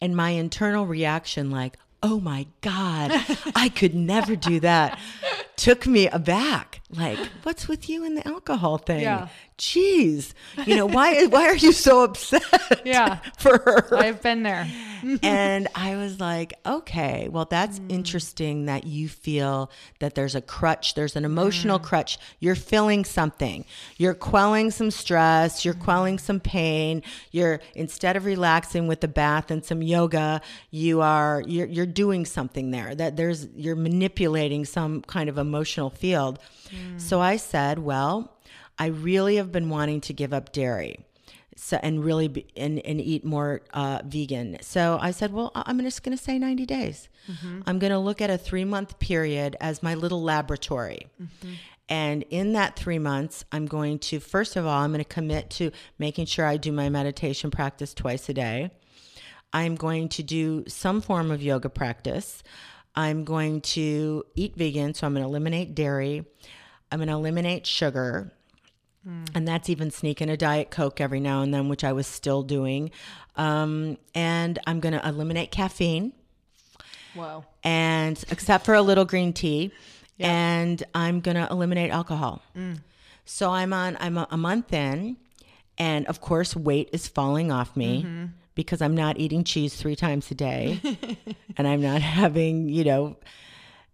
[0.00, 3.12] and my internal reaction, like, oh my god,
[3.54, 4.98] I could never do that,
[5.56, 6.82] took me aback.
[6.90, 9.00] Like, what's with you and the alcohol thing?
[9.02, 9.28] Yeah.
[9.56, 10.32] Jeez,
[10.66, 11.26] you know why?
[11.34, 12.42] Why are you so upset?
[12.84, 13.18] Yeah.
[13.38, 13.96] for her.
[13.96, 14.68] I've been there.
[15.22, 17.90] and I was like, okay, well, that's mm.
[17.90, 21.82] interesting that you feel that there's a crutch, there's an emotional mm.
[21.82, 22.18] crutch.
[22.40, 23.64] You're feeling something.
[23.96, 25.84] You're quelling some stress, you're mm.
[25.84, 27.02] quelling some pain.
[27.30, 30.40] You're instead of relaxing with the bath and some yoga,
[30.70, 32.94] you are you're you're doing something there.
[32.94, 36.40] That there's you're manipulating some kind of emotional field.
[36.96, 38.33] So I said, well,
[38.78, 41.04] I really have been wanting to give up dairy
[41.56, 44.58] so and really be, and, and eat more uh, vegan.
[44.60, 47.08] So I said, well, I'm just going to say 90 days.
[47.66, 51.06] I'm going to look at a three month period as my little laboratory.
[51.88, 55.50] And in that three months, I'm going to, first of all, I'm going to commit
[55.50, 58.70] to making sure I do my meditation practice twice a day.
[59.52, 62.42] I'm going to do some form of yoga practice.
[62.96, 66.24] I'm going to eat vegan, so I'm going to eliminate dairy.
[66.90, 68.32] I'm going to eliminate sugar.
[69.08, 69.28] Mm.
[69.34, 72.42] And that's even sneaking a Diet Coke every now and then, which I was still
[72.42, 72.90] doing.
[73.36, 76.12] Um, and I'm going to eliminate caffeine.
[77.14, 77.44] Wow.
[77.62, 79.72] and except for a little green tea.
[80.20, 82.42] And i'm going to eliminate alcohol.
[82.56, 82.80] Mm.
[83.24, 85.16] So i'm on i'm a, a month in
[85.76, 88.26] and of course weight is falling off me mm-hmm.
[88.54, 90.80] because i'm not eating cheese three times a day.
[91.56, 93.16] And i'm not having you know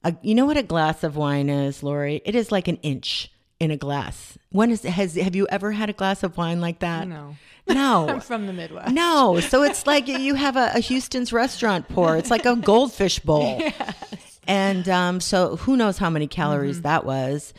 [0.02, 2.22] a, you know what a glass of wine is lori?
[2.24, 3.30] It is like an inch
[3.60, 6.78] in a glass when is has have you ever had a glass of wine like
[6.80, 7.36] that No.
[7.68, 8.92] no I'm from the Midwest.
[8.92, 12.16] no, so it's like you have a, a Houston's restaurant pour.
[12.16, 14.40] It's like a goldfish bowl, Yes.
[14.48, 16.82] and um, so who knows how many calories Mm-hmm.
[16.90, 17.52] that was,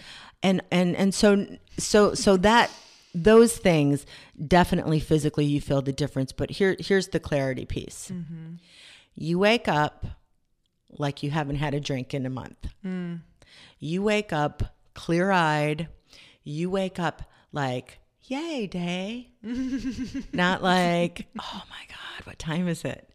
[0.44, 1.46] and and and so
[1.78, 2.72] so so that
[3.14, 4.06] those things
[4.48, 6.32] definitely physically you feel the difference.
[6.34, 8.56] But here here's the clarity piece: Mm-hmm.
[9.16, 10.06] you wake up
[10.98, 12.68] like you haven't had a drink in a month.
[12.86, 13.22] Mm.
[13.80, 14.64] You wake up
[14.94, 15.88] clear eyed.
[16.44, 19.30] You wake up like, yay, day.
[20.34, 23.10] Not like, oh my God, what time is it?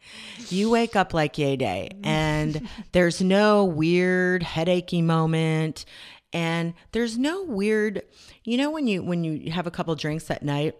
[0.48, 5.84] You wake up like yay day, and there's no weird headachy moment.
[6.32, 8.02] And there's no weird,
[8.44, 10.76] you know, when you when you have a couple drinks at night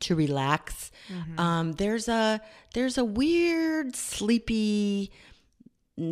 [0.00, 0.90] to relax,
[1.38, 2.40] um, there's a
[2.72, 5.12] there's a weird sleepy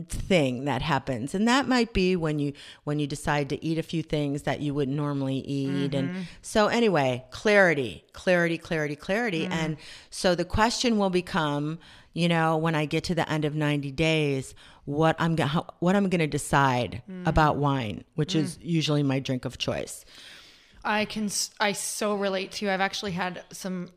[0.08, 1.34] thing that happens.
[1.34, 2.52] And that might be when you
[2.84, 5.94] when you decide to eat a few things that you wouldn't normally eat.
[5.94, 6.20] And mm-hmm.
[6.42, 9.46] so anyway clarity clarity clarity clarity.
[9.46, 9.52] Mm.
[9.52, 9.76] And
[10.10, 11.78] so the question will become
[12.12, 14.52] you know when i get to the end of 90 days
[14.84, 17.24] what i'm going what i'm going to decide mm.
[17.24, 18.40] about wine which mm.
[18.40, 20.04] is usually my drink of choice.
[20.84, 22.70] I can i so relate to you.
[22.70, 23.90] I've actually had some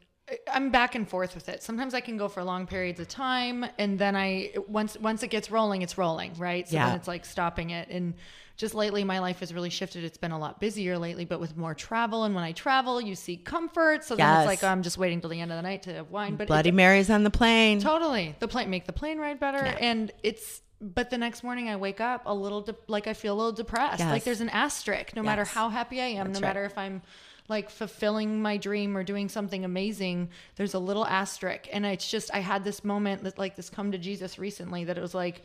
[0.52, 1.64] I'm back and forth with it.
[1.64, 5.28] Sometimes I can go for long periods of time and then I once once it
[5.30, 6.68] gets rolling, it's rolling, right?
[6.68, 6.88] So Yeah.
[6.88, 8.14] then it's like stopping it and
[8.56, 10.04] just lately my life has really shifted.
[10.04, 13.16] It's been a lot busier lately, but with more travel and when I travel, you
[13.16, 14.04] seek comfort.
[14.04, 14.42] So then Yes.
[14.42, 16.36] it's like oh, I'm just waiting till the end of the night to have wine,
[16.36, 18.36] but bloody it's, mary's on the plane Totally.
[18.40, 22.02] The plane make the plane ride better and it's but the next morning I wake
[22.02, 24.00] up a little de- like I feel a little depressed.
[24.00, 24.12] Yes.
[24.12, 26.42] Like there's an asterisk no matter how happy I am, no right.
[26.42, 27.02] matter if I'm
[27.50, 32.34] like fulfilling my dream or doing something amazing, there's a little asterisk and it's just
[32.34, 35.44] I had this moment that like this come to Jesus recently that it was like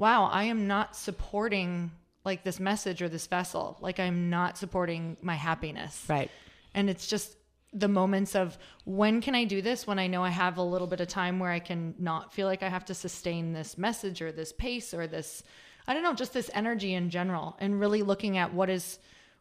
[0.00, 1.90] wow, I am not supporting
[2.24, 3.76] like this message or this vessel.
[3.80, 6.04] Like I'm not supporting my happiness.
[6.08, 6.30] right
[6.74, 7.36] And it's just
[7.72, 10.88] the moments of when can I do this when I know I have a little
[10.88, 14.22] bit of time where I can not feel like I have to sustain this message
[14.22, 15.44] or this pace or this
[15.86, 18.98] I don't know, just this energy in general and really looking at what is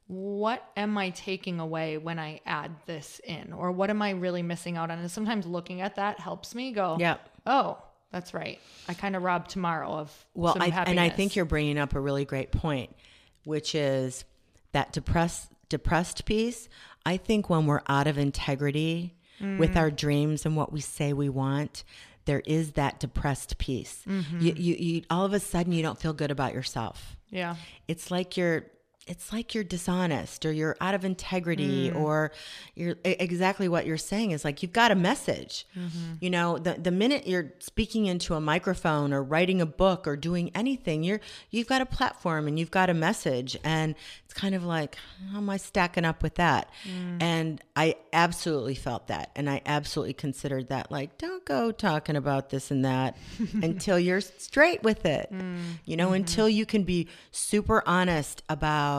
[0.09, 4.41] what am I taking away when I add this in or what am I really
[4.41, 4.97] missing out on?
[4.97, 7.29] And sometimes looking at that helps me go, Yep.
[7.45, 7.77] oh,
[8.11, 8.59] that's right.
[8.87, 11.99] I kind of robbed tomorrow of Well, I, and I think you're bringing up a
[11.99, 12.95] really great point,
[13.43, 14.25] which is
[14.71, 16.69] that depressed depressed piece.
[17.05, 19.77] I think when we're out of integrity with mm.
[19.77, 21.83] our dreams and what we say we want,
[22.25, 24.01] there is that depressed piece.
[24.05, 24.39] You, mm-hmm.
[24.41, 27.15] you, you, all of a sudden, you don't feel good about yourself.
[27.29, 27.55] yeah.
[27.87, 28.65] It's like you're.
[29.09, 31.95] It's like you're dishonest or you're out of integrity mm.
[31.95, 32.31] or
[32.75, 35.65] you're exactly what you're saying is like you've got a message.
[35.75, 36.13] Mm-hmm.
[36.21, 40.15] You know, the the minute you're speaking into a microphone or writing a book or
[40.15, 43.57] doing anything, you're you've got a platform and you've got a message.
[43.63, 43.95] And
[44.25, 44.95] it's kind of like
[45.31, 46.69] how am I stacking up with that?
[46.87, 47.23] Mm.
[47.23, 49.31] And I absolutely felt that.
[49.35, 53.17] And I absolutely considered that like don't go talking about this and that
[53.53, 55.29] until you're straight with it.
[55.33, 55.57] Mm.
[55.85, 56.15] You know, mm-hmm.
[56.15, 58.98] until you can be super honest about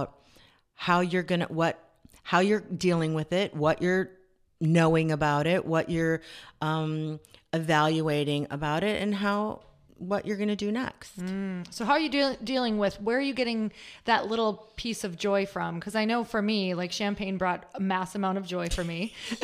[0.87, 1.79] how you're going to what
[2.23, 4.09] how you're dealing with it, what you're
[4.63, 6.21] knowing about it, what you're
[6.63, 7.21] um
[7.53, 9.61] evaluating about it and how
[9.99, 11.13] what you're going to do next.
[11.71, 13.71] So how are you deal dealing with where are you getting
[14.07, 15.75] that little piece of joy from?
[15.79, 19.13] Because I know for me, like champagne brought a mass amount of joy for me.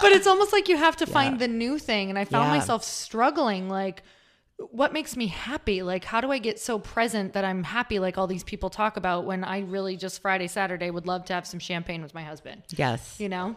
[0.00, 2.56] but it's almost like you have to find the new thing, and I found Yeah.
[2.58, 3.68] myself struggling.
[3.68, 4.02] Like,
[4.72, 5.82] what makes me happy?
[5.82, 7.98] Like, how do I get so present that I'm happy?
[7.98, 11.32] Like all these people talk about when I really just Friday, Saturday would love to
[11.34, 12.62] have some champagne with my husband.
[12.70, 13.18] Yes.
[13.20, 13.56] You know,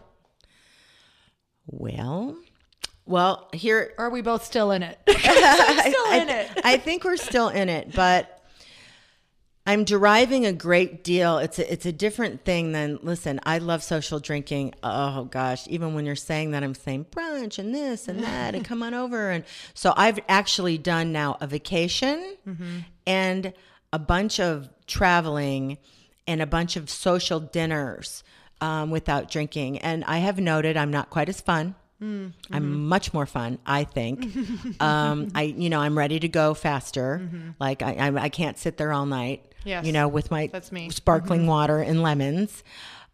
[1.67, 2.37] Well,
[3.05, 4.99] well, here or are we both still in it?
[5.07, 6.49] Still I, in it.
[6.63, 8.36] I think we're still in it, but
[9.67, 11.39] I'm deriving a great deal.
[11.39, 13.41] It's a, it's a different thing than listen.
[13.43, 14.73] I love social drinking.
[14.81, 18.63] Oh gosh, even when you're saying that, I'm saying brunch and this and that, and
[18.63, 19.29] come on over.
[19.29, 19.43] And
[19.73, 22.37] so I've actually done now a vacation
[23.05, 23.53] and
[23.91, 25.77] a bunch of traveling
[26.25, 28.23] and a bunch of social dinners
[28.61, 29.79] um, without drinking.
[29.79, 31.75] And I have noted I'm not quite as fun.
[32.51, 34.33] I'm much more fun, I think.
[34.79, 37.29] um, I, you know, I'm ready to go faster.
[37.59, 39.43] Like I, I, I can't sit there all night.
[39.67, 39.85] Yes.
[39.85, 40.89] You know, with my That's me.
[40.89, 41.49] sparkling mm-hmm.
[41.49, 42.63] water and lemons.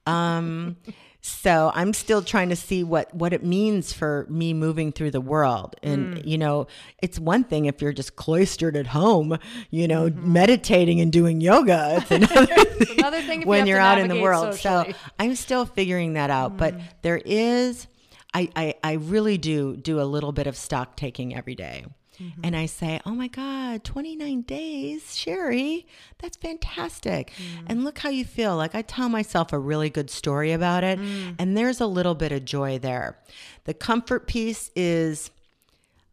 [0.05, 0.77] Um,
[1.21, 5.21] so I'm still trying to see what what it means for me moving through the
[5.21, 5.75] world.
[5.81, 6.27] And mm.
[6.27, 6.67] you know,
[7.01, 9.37] it's one thing if you're just cloistered at home,
[9.71, 10.33] you know, mm-hmm.
[10.33, 12.03] meditating and doing yoga.
[12.09, 14.53] It's another thing another thing when have you're out in the world.
[14.53, 14.93] socially.
[14.93, 16.57] So I'm still figuring that out.
[16.57, 16.83] But mm.
[17.01, 17.87] there is,
[18.33, 21.85] I, I, I really do do a little bit of stock taking every day.
[22.21, 22.41] Mm-hmm.
[22.43, 25.85] And I say, oh my God, 29 days, Sheri,
[26.19, 27.31] that's fantastic.
[27.31, 27.65] Mm.
[27.67, 28.55] And look how you feel.
[28.55, 30.99] Like I tell myself a really good story about it.
[30.99, 31.35] Mm.
[31.39, 33.17] And there's a little bit of joy there.
[33.65, 35.31] The comfort piece is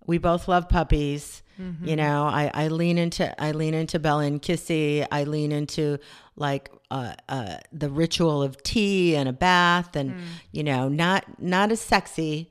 [0.06, 1.42] we both love puppies.
[1.60, 1.88] Mm-hmm.
[1.88, 5.06] You know, I, I lean into I lean into Bella and Kissy.
[5.12, 5.98] I lean into
[6.36, 10.20] like uh, uh, the ritual of tea and a bath, and mm.
[10.52, 12.49] you know, not not as sexy,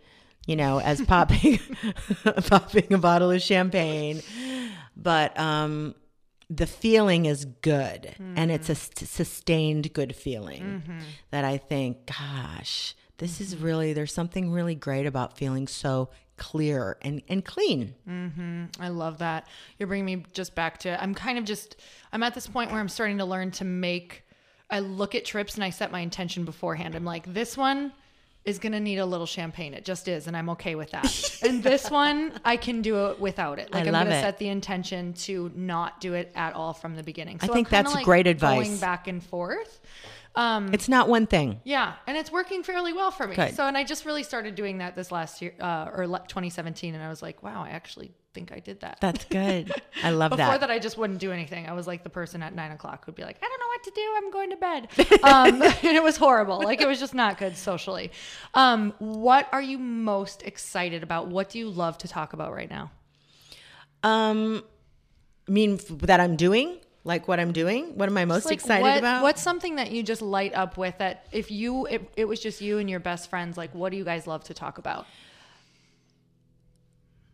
[0.49, 1.59] you know, as popping
[2.47, 4.23] popping a bottle of champagne,
[4.97, 5.93] but um,
[6.49, 10.81] the feeling is good and it's a sustained good feeling
[11.29, 16.97] that I think, gosh, this is really, there's something really great about feeling so clear
[17.03, 17.93] and, and clean.
[18.09, 18.63] Mm-hmm.
[18.79, 19.47] I love that.
[19.77, 21.75] You're bringing me just back to I'm kind of just
[22.11, 24.23] I'm at this point where I'm starting to learn to make
[24.71, 26.95] I look at trips and I set my intention beforehand.
[26.95, 27.93] I'm like this one
[28.45, 29.73] is going to need a little champagne.
[29.73, 31.39] It just is and I'm okay with that.
[31.43, 33.71] and this one I can do it without it.
[33.73, 37.03] Like I'm going to set the intention to not do it at all from the
[37.03, 37.39] beginning.
[37.39, 39.81] So I think I'm that's like great Going back and forth.
[40.35, 41.59] Um, It's not one thing.
[41.63, 43.35] yeah, and it's working fairly well for me.
[43.35, 43.55] Good.
[43.55, 46.93] So, and I just really started doing that this last year, uh, or le- 2017,
[46.93, 48.97] and I was like, wow, I actually think I did that.
[49.01, 49.71] That's good.
[50.03, 50.45] I love Before that.
[50.53, 50.71] Before that.
[50.71, 51.67] I just wouldn't do anything.
[51.67, 53.83] I was like the person at nine o'clock who'd be like, I don't know what
[53.83, 54.13] to do.
[54.17, 55.19] I'm going to bed.
[55.23, 56.61] Um, and it was horrible.
[56.61, 58.11] Like it was just not good socially.
[58.53, 61.27] Um, what are you most excited about?
[61.27, 62.91] What do you love to talk about right now?
[64.03, 64.63] Um,
[65.47, 67.95] I mean that I'm doing, like what I'm doing.
[67.97, 69.23] What am I most Like, excited what- about?
[69.23, 72.61] What's something that you just light up with that if you, it, it was just
[72.61, 75.05] you and your best friends, like what do you guys love to talk about?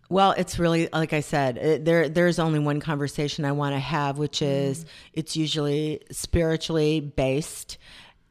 [0.09, 1.57] Well, it's really like I said.
[1.57, 4.87] It, there, there's only one conversation I want to have, which is mm.
[5.13, 7.77] it's usually spiritually based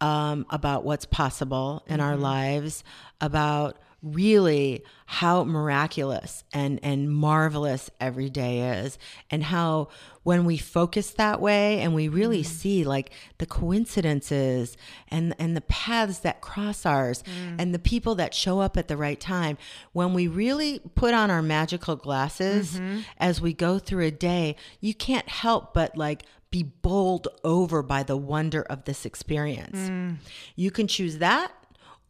[0.00, 2.22] um, about what's possible in our mm-hmm.
[2.22, 2.84] lives,
[3.20, 8.98] about really how miraculous and and marvelous every day is,
[9.30, 9.88] and how
[10.22, 12.46] when we focus that way and we really mm.
[12.46, 14.76] see like the coincidences
[15.08, 17.56] and and the paths that cross ours mm.
[17.58, 19.56] and the people that show up at the right time
[19.92, 23.00] when we really put on our magical glasses mm-hmm.
[23.18, 28.04] as we go through a day you can't help but like be bowled over by
[28.04, 29.76] the wonder of this experience.
[29.76, 30.18] Mm.
[30.54, 31.50] You can choose that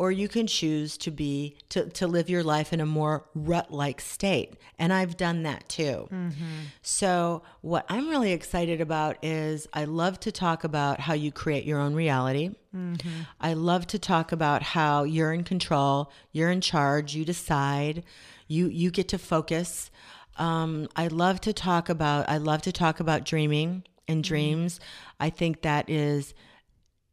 [0.05, 4.03] or you can choose to be to, to live your life in a more rut-like
[4.03, 4.53] state.
[4.79, 6.09] And i've done that too.
[6.13, 6.65] Mm-hmm.
[6.83, 11.65] So what i'm really excited about is i love to talk about how you create
[11.65, 12.51] your own reality.
[12.77, 13.09] Mm-hmm.
[13.41, 18.05] I love to talk about how you're in control you're in charge you decide
[18.47, 19.91] you you get to focus.
[20.37, 24.29] Um, i love to talk about i love to talk about dreaming and mm-hmm.
[24.29, 24.81] dreams.
[25.19, 26.35] I think that is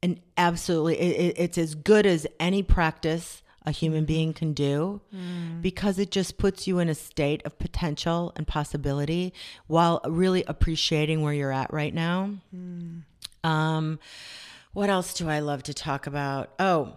[0.04, 4.06] an absolutely it, it- it's as good as any practice a human mm-hmm.
[4.08, 5.62] being can do mm.
[5.62, 9.34] because it just puts you in a state of potential and possibility
[9.68, 12.32] while really appreciating where you're at right now.
[12.56, 13.04] Mm.
[13.44, 14.00] Um
[14.74, 16.52] what else do i love to talk about?
[16.58, 16.94] Oh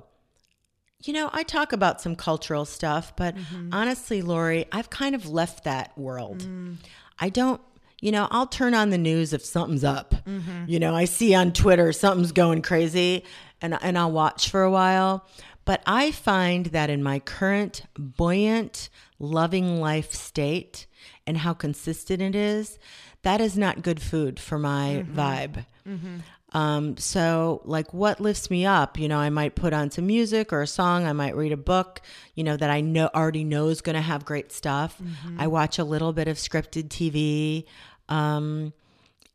[1.07, 3.69] you know, I talk about some cultural stuff, but mm-hmm.
[3.73, 6.39] honestly, Lori, I've kind of left that world.
[6.39, 6.77] Mm.
[7.19, 7.61] I don't,
[8.01, 10.15] you know, I'll turn on the news if something's up.
[10.27, 10.65] Mm-hmm.
[10.67, 13.25] You know, I see on Twitter something's going crazy
[13.61, 15.27] and, and I'll watch for a while.
[15.65, 20.87] But I find that in my current buoyant, loving life state
[21.27, 22.79] and how consistent it is,
[23.23, 25.19] that is not good food for my mm-hmm.
[25.19, 25.67] vibe.
[25.89, 26.17] Mm-hmm.
[26.55, 30.53] Um, so like what lifts me up, you know, I might put on some music
[30.53, 32.01] or a song, I might read a book,
[32.37, 35.01] you know, that I know already know is going to have great stuff.
[35.37, 37.65] I watch a little bit of scripted TV.
[38.09, 38.73] Um,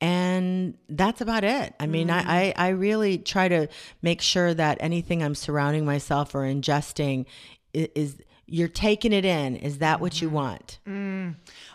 [0.01, 1.74] and that's about it.
[1.78, 3.67] I mean, I, I, I really try to
[4.01, 7.26] make sure that anything I'm surrounding myself or ingesting
[7.74, 9.57] is, is you're taking it in.
[9.57, 10.80] Is that what you want?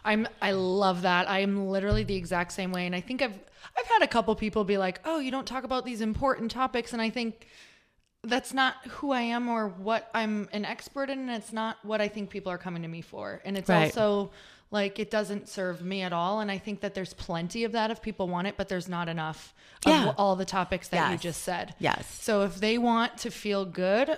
[0.06, 1.28] I'm I love that.
[1.28, 3.38] I'm literally the exact same way and I think I've
[3.78, 6.92] I've had a couple people be like, "Oh, you don't talk about these important topics."
[6.92, 7.46] And I think
[8.22, 12.00] that's not who I am or what I'm an expert in and it's not what
[12.00, 13.42] I think people are coming to me for.
[13.44, 13.84] And it's Right.
[13.84, 14.30] also
[14.70, 17.90] like it doesn't serve me at all and I think that there's plenty of that
[17.90, 19.52] if people want it, but there's not enough
[19.86, 20.08] Yeah.
[20.08, 21.74] of all the topics that you just said.
[21.78, 22.06] Yes.
[22.22, 24.16] So if they want to feel good,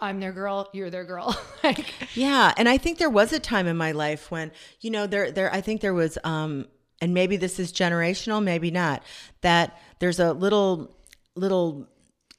[0.00, 1.40] I'm their girl, you're their girl.
[1.62, 4.50] like Yeah, and I think there was a time in my life when,
[4.80, 6.66] you know, there there I think there was um
[7.04, 9.02] and maybe this is generational, maybe not,
[9.42, 10.96] that there's a little
[11.36, 11.88] little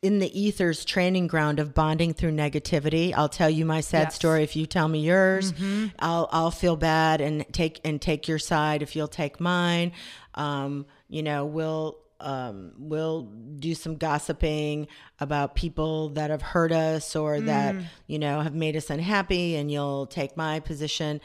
[0.02, 3.14] in the ethers training ground of bonding through negativity.
[3.16, 4.16] I'll tell you my sad Yes.
[4.16, 5.54] story if you tell me yours.
[6.00, 9.92] I'll I'll feel bad and take and take your side if you'll take mine.
[10.36, 13.24] Um, you know, we'll um, we'll
[13.60, 14.88] do some gossiping
[15.20, 17.76] about people that have hurt us or that
[18.08, 21.20] you know have made us unhappy, and you'll take my position.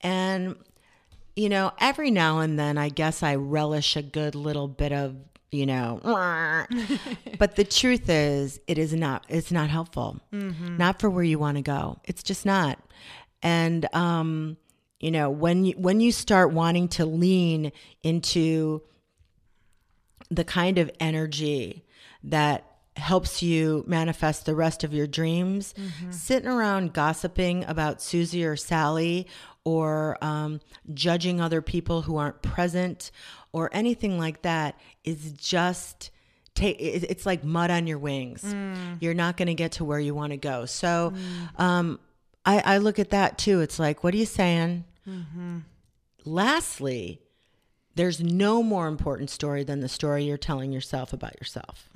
[0.00, 0.56] And
[1.36, 5.16] you know, every now and then, I guess I relish a good little bit of
[5.52, 6.00] you know.
[7.38, 9.24] but the truth is, it is not.
[9.28, 10.18] It's not helpful.
[10.78, 12.00] Not for where you want to go.
[12.04, 12.78] It's just not.
[13.42, 14.56] And um,
[14.98, 17.72] you know, when you when you start wanting to lean
[18.02, 18.82] into
[20.30, 21.84] the kind of energy
[22.24, 22.64] that
[22.96, 25.74] helps you manifest the rest of your dreams,
[26.10, 29.26] sitting around gossiping about Susie or Sally
[29.64, 30.60] or um,
[30.92, 33.10] judging other people who aren't present
[33.52, 36.10] or anything like that is just
[36.54, 38.44] take it's like mud on your wings.
[39.00, 40.66] You're not going to get to where you want to go.
[40.66, 41.12] So
[41.56, 41.98] um,
[42.44, 43.60] I, I look at that too.
[43.60, 44.84] It's like what are you saying?
[46.24, 47.20] Lastly
[47.94, 51.90] there's no more important story than the story you're telling yourself about yourself.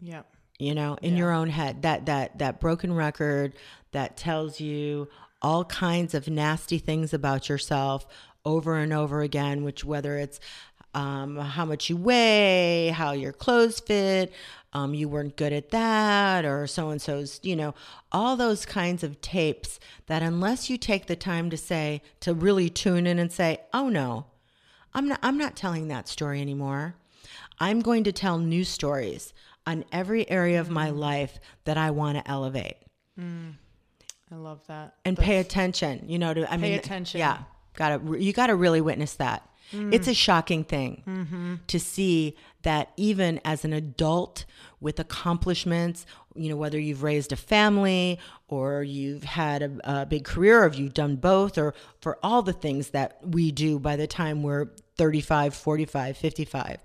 [0.00, 0.26] Yep.
[0.58, 1.82] you know in your own head.
[1.82, 3.54] That that that broken record
[3.92, 5.08] that tells you
[5.42, 8.06] all kinds of nasty things about yourself
[8.44, 10.40] over and over again which whether it's
[10.94, 14.32] um, how much you weigh how your clothes fit
[14.72, 17.74] um, you weren't good at that or so and so's you know
[18.12, 22.70] all those kinds of tapes that unless you take the time to say to really
[22.70, 24.26] tune in and say oh no
[24.94, 26.94] i'm not i'm not telling that story anymore.
[27.58, 29.32] I'm going to tell new stories
[29.66, 32.76] on every area of my life that I want to elevate
[34.30, 34.94] I love that.
[35.04, 36.04] and pay attention.
[36.08, 37.20] You know, to I mean, attention.
[37.20, 37.38] Yeah,
[37.74, 39.48] got to you got to really witness that.
[39.72, 39.92] Mm-hmm.
[39.92, 41.54] It's a shocking thing mm-hmm.
[41.66, 44.44] to see that even as an adult
[44.80, 46.06] with accomplishments,
[46.36, 50.72] you know, whether you've raised a family or you've had a, a big career, or
[50.72, 54.66] you've done both, or for all the things that we do by the time we're
[54.98, 56.78] 35, 45, 55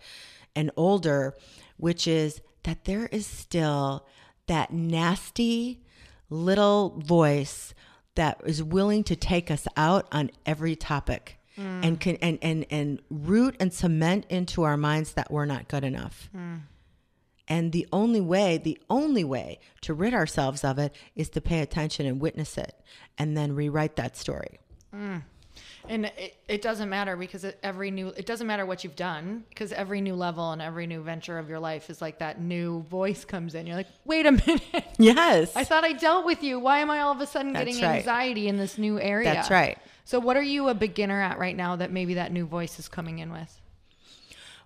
[0.55, 1.35] and older,
[1.77, 4.07] which is that there is still
[4.47, 5.83] that nasty
[6.32, 7.75] little voice
[8.15, 11.82] that is willing to take us out on every topic hmm.
[11.84, 15.84] and can and, and and root and cement into our minds that we're not good
[15.84, 16.29] enough.
[16.34, 16.55] Hmm.
[17.47, 21.59] And the only way, the only way to rid ourselves of it is to pay
[21.59, 22.79] attention and witness it
[23.17, 24.59] and then rewrite that story.
[24.93, 25.17] Hmm.
[25.89, 29.43] And it, it doesn't matter because it, every new, it doesn't matter what you've done
[29.49, 32.84] because every new level and every new venture of your life is like that new
[32.84, 33.67] voice comes in.
[33.67, 34.86] You're like, wait a minute.
[34.97, 35.55] Yes.
[35.55, 36.59] I thought I dealt with you.
[36.59, 37.97] Why am I all of a sudden That's getting right.
[37.99, 39.34] anxiety in this new area?
[39.34, 39.77] That's right.
[40.05, 42.88] So, what are you a beginner at right now that maybe that new voice is
[42.88, 43.57] coming in with?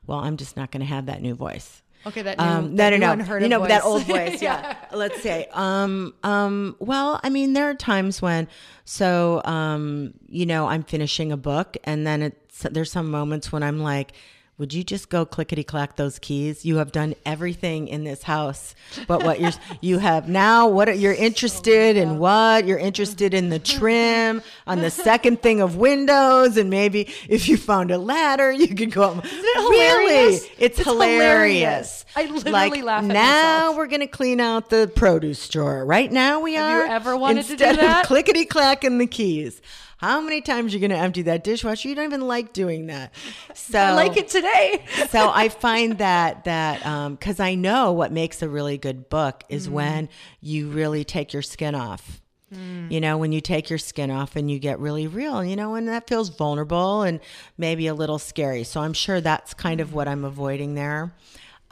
[0.07, 1.81] well, I'm just not going to have that new voice.
[2.07, 3.37] Okay, that new, Um, that no, no, no.
[3.37, 3.69] You know voice.
[3.69, 4.41] that old voice.
[4.41, 4.75] Yeah.
[4.93, 5.47] Let's say.
[5.51, 6.13] Um.
[6.23, 6.75] Um.
[6.79, 8.47] Well, I mean, there are times when,
[8.83, 13.63] so, um, you know, I'm finishing a book, and then it's there's some moments when
[13.63, 14.13] I'm like.
[14.57, 16.63] Would you just go clickety clack those keys?
[16.63, 18.73] You have done everything in this house,
[19.05, 19.51] but what you're
[19.81, 20.69] you have now.
[20.69, 22.19] What are, you're oh interested in?
[22.19, 27.49] What you're interested in the trim on the second thing of windows, and maybe if
[27.49, 29.11] you found a ladder, you could go.
[29.11, 30.07] Isn't it hilarious?
[30.07, 32.05] Really, it's, It's hilarious.
[32.05, 32.05] hilarious.
[32.15, 33.75] I literally like, laugh at now myself.
[33.77, 35.83] we're gonna clean out the produce drawer.
[35.85, 36.85] Right now we Have you are.
[36.95, 37.69] ever wanted to do that?
[37.71, 37.99] instead?
[38.01, 39.61] Of clickety clacking the keys.
[40.05, 41.89] How many times you're gonna empty that dishwasher?
[41.89, 43.11] You don't even like doing that.
[43.55, 44.85] So I like it today.
[45.09, 49.43] so I find that that um, because I know what makes a really good book
[49.49, 49.73] is mm-hmm.
[49.73, 50.09] when
[50.41, 52.21] you really take your skin off.
[52.53, 52.91] Mm.
[52.91, 55.73] You know, when you take your skin off and you get really real, you know,
[55.73, 57.19] and that feels vulnerable and
[57.57, 58.63] maybe a little scary.
[58.63, 60.27] So I'm sure that's kind of what I'm mm.
[60.27, 61.15] avoiding there.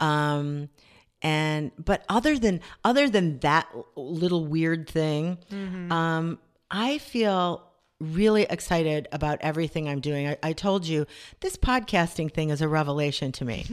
[0.00, 0.70] Um,
[1.22, 5.92] and but other than other than that little weird thing, mm-hmm.
[5.92, 7.70] um, I feel
[8.12, 10.28] really excited about everything I'm doing.
[10.28, 11.06] I, I told you
[11.40, 13.66] this podcasting thing is a revelation to me.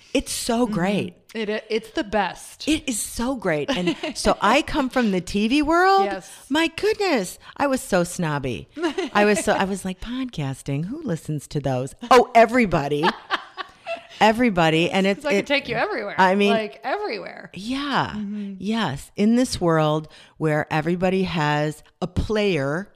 [0.14, 0.74] it's so mm-hmm.
[0.74, 1.14] great.
[1.34, 2.66] It, it's the best.
[2.66, 3.68] It is so great.
[3.70, 6.04] And so I come from the TV world.
[6.04, 6.30] Yes.
[6.48, 7.38] My goodness.
[7.56, 8.68] I was so snobby.
[9.12, 10.86] I was so I was like podcasting.
[10.86, 11.94] Who listens to those?
[12.10, 13.04] Oh, everybody.
[14.20, 14.90] everybody.
[14.90, 16.14] And it's So I can it- take you everywhere.
[16.18, 17.50] I mean- like everywhere.
[17.54, 18.12] yeah.
[18.16, 18.54] Mm-hmm.
[18.58, 19.10] Yes.
[19.16, 20.08] In this world
[20.38, 22.88] where everybody has a player,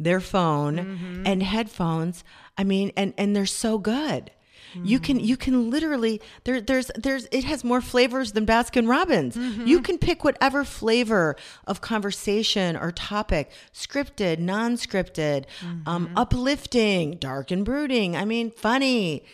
[0.00, 1.22] their phone mm-hmm.
[1.26, 2.24] and headphones,
[2.58, 4.32] I mean, and, and they're so good.
[4.84, 5.24] You can mm.
[5.24, 9.36] you can literally there there's there's it has more flavors than Baskin Robbins.
[9.36, 9.66] Mm-hmm.
[9.66, 11.34] You can pick whatever flavor
[11.66, 15.46] of conversation or topic, scripted, non-scripted,
[15.86, 16.16] um, mm-hmm.
[16.16, 18.16] uplifting, dark and brooding.
[18.16, 19.24] I mean, funny.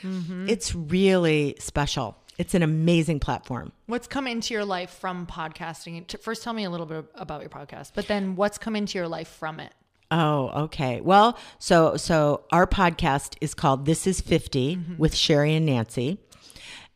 [0.49, 2.17] It's really special.
[2.39, 3.73] It's an amazing platform.
[3.87, 6.19] What's come into your life from podcasting?
[6.21, 9.09] First, tell me a little bit about your podcast, but then what's come into your
[9.09, 9.73] life from it?
[10.11, 11.01] Oh, okay.
[11.01, 14.97] Well, so so our podcast is called This is 50 mm-hmm.
[14.99, 16.19] with Sheri and Nancy.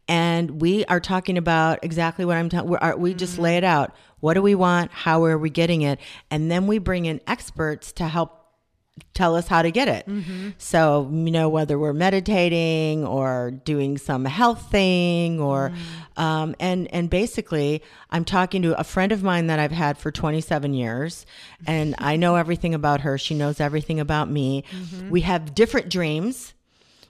[0.07, 2.75] And we are talking about exactly what I'm talking.
[2.77, 3.43] Uh, we just mm-hmm.
[3.43, 3.95] lay it out.
[4.21, 4.91] What do we want?
[4.93, 5.99] How are we getting it?
[6.31, 8.40] And then we bring in experts to help
[9.15, 10.07] tell us how to get it.
[10.07, 10.51] Mm-hmm.
[10.59, 16.23] So, you know, whether we're meditating or doing some health thing or, mm.
[16.23, 20.11] um, and, and basically I'm talking to a friend of mine that I've had for
[20.11, 21.27] 27 years
[21.67, 23.19] and I know everything about her.
[23.19, 24.65] She knows everything about me.
[24.71, 25.11] Mm-hmm.
[25.11, 26.55] We have different dreams.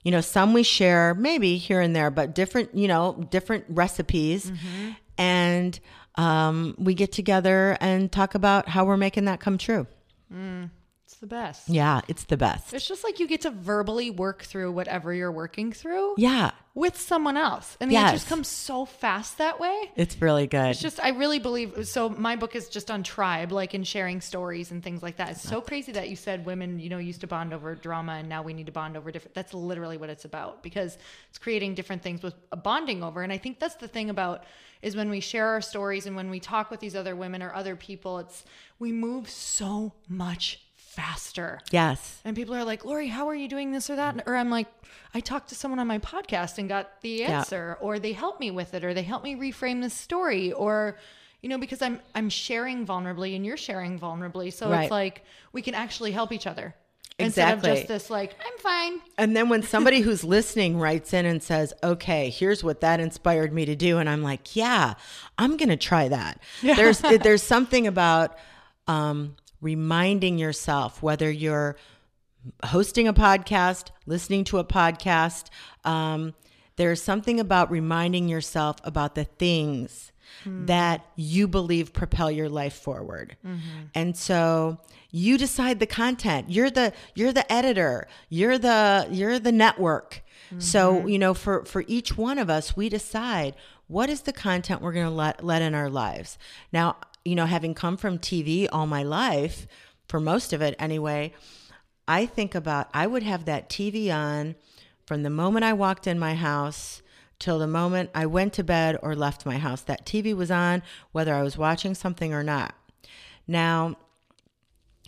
[0.02, 4.50] You know, some we share maybe here and there, but different, you know, different recipes.
[4.50, 4.90] Mm-hmm.
[5.18, 5.78] And
[6.16, 9.86] um, we get together and talk about how we're making that come true.
[10.32, 10.70] Mm.
[11.10, 11.68] It's the best.
[11.68, 12.72] Yeah, it's the best.
[12.72, 16.96] It's just like you get to verbally work through whatever you're working through Yeah, with
[17.00, 17.76] someone else.
[17.80, 18.12] And Yes.
[18.12, 19.90] just comes so fast that way.
[19.96, 20.68] it's really good.
[20.70, 24.20] It's just I really believe so my book is just on tribe, like in sharing
[24.20, 25.30] stories and things like that.
[25.30, 28.28] It's so crazy that you said women, you know, used to bond over drama and
[28.28, 30.96] now we need to bond over different that's literally what it's about because
[31.28, 33.20] it's creating different things with a bonding over.
[33.22, 34.44] And I think that's the thing about
[34.80, 37.52] is when we share our stories and when we talk with these other women or
[37.52, 38.44] other people, it's
[38.78, 40.60] we move so much
[41.00, 41.60] faster.
[41.70, 42.20] yes.
[42.24, 44.22] And people are like, Lori, how are you doing this or that?
[44.26, 44.66] Or I'm like,
[45.14, 48.50] I talked to someone on my podcast and got the answer, or they helped me
[48.50, 50.98] with it, or they helped me reframe the story, or
[51.42, 54.52] you know, because I'm I'm sharing vulnerably and you're sharing vulnerably.
[54.52, 54.82] So Right.
[54.82, 56.74] it's like we can actually help each other.
[57.18, 57.76] Instead of Exactly.
[57.80, 59.00] just this like, I'm fine.
[59.18, 63.52] And then when somebody who's listening writes in and says, "Okay, here's what that inspired
[63.52, 64.94] me to do," and I'm like, "Yeah,
[65.38, 68.36] I'm going to try that." There's there's something about
[68.86, 71.76] um, reminding yourself whether you're
[72.64, 75.48] hosting a podcast, listening to a podcast.
[75.84, 76.34] Um,
[76.76, 80.12] there's something about reminding yourself about the things
[80.44, 80.66] hmm.
[80.66, 83.36] that you believe propel your life forward.
[83.44, 83.86] Mm-hmm.
[83.94, 84.78] And so
[85.10, 86.50] you decide the content.
[86.50, 88.08] You're the you're the editor.
[88.28, 90.22] You're the you're the network.
[90.58, 91.08] So, mm-hmm.
[91.08, 93.54] you know, for for each one of us, we decide
[93.86, 96.38] what is the content we're going to let let in our lives.
[96.72, 99.66] Now, you know, having come from TV all my life,
[100.08, 101.32] for most of it anyway,
[102.08, 104.56] I think about I would have that TV on
[105.06, 107.02] from the moment I walked in my house
[107.38, 109.82] till the moment I went to bed or left my house.
[109.82, 112.74] That TV was on whether I was watching something or not.
[113.46, 113.96] Now,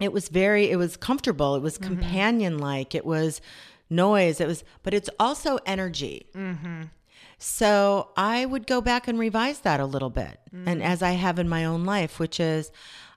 [0.01, 1.95] it was very it was comfortable, it was mm-hmm.
[1.95, 3.41] companion like, it was
[3.91, 6.27] noise, it was but it's also energy.
[6.35, 6.83] Mm-hmm.
[7.45, 10.39] So I would go back and revise that a little bit.
[10.53, 10.85] And mm.
[10.85, 12.71] as I have in my own life, which is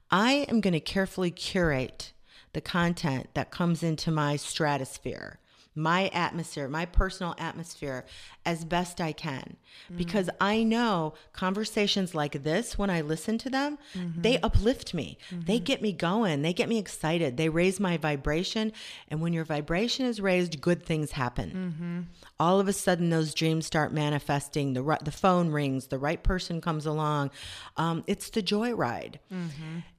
[0.10, 2.12] I am going to carefully curate
[2.54, 5.38] the content that comes into my stratosphere,
[5.76, 8.06] my atmosphere, my personal atmosphere
[8.46, 9.58] as best I can.
[9.86, 9.98] Mm-hmm.
[9.98, 14.22] Because I know conversations like this, when I listen to them, mm-hmm.
[14.22, 15.18] they uplift me.
[15.30, 15.64] They mm-hmm.
[15.64, 16.42] get me going.
[16.42, 17.38] They get me excited.
[17.38, 18.72] They raise my vibration.
[19.10, 22.08] And when your vibration is raised, good things happen
[22.40, 26.60] all of a sudden those dreams start manifesting the the phone rings the right person
[26.60, 27.32] comes along
[27.78, 29.16] um, it's the joyride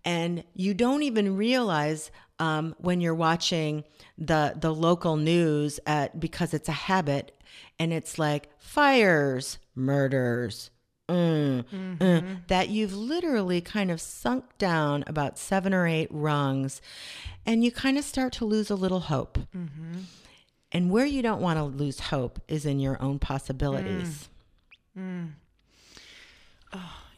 [0.04, 3.84] and you don't even realize um, when you're watching
[4.18, 7.32] the the local news at because it's a habit
[7.78, 10.70] and it's like fires murders
[11.08, 11.64] mm,
[12.00, 16.80] uh, that you've literally kind of sunk down about seven or eight rungs
[17.44, 19.38] and you kind of start to lose a little hope.
[20.72, 24.28] And where you don't want to lose hope is in your own possibilities.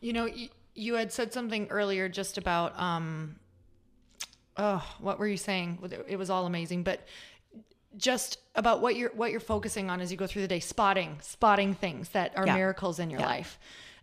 [0.01, 3.37] You know, you, you had said something earlier just about um
[4.59, 5.79] oh, what were you saying?
[6.09, 7.07] It was all amazing, but
[7.97, 11.17] just about what you're what you're focusing on as you go through the day, spotting,
[11.23, 12.55] spotting things that are Yeah.
[12.55, 13.27] miracles in your Yeah.
[13.27, 13.59] life.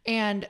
[0.06, 0.48] And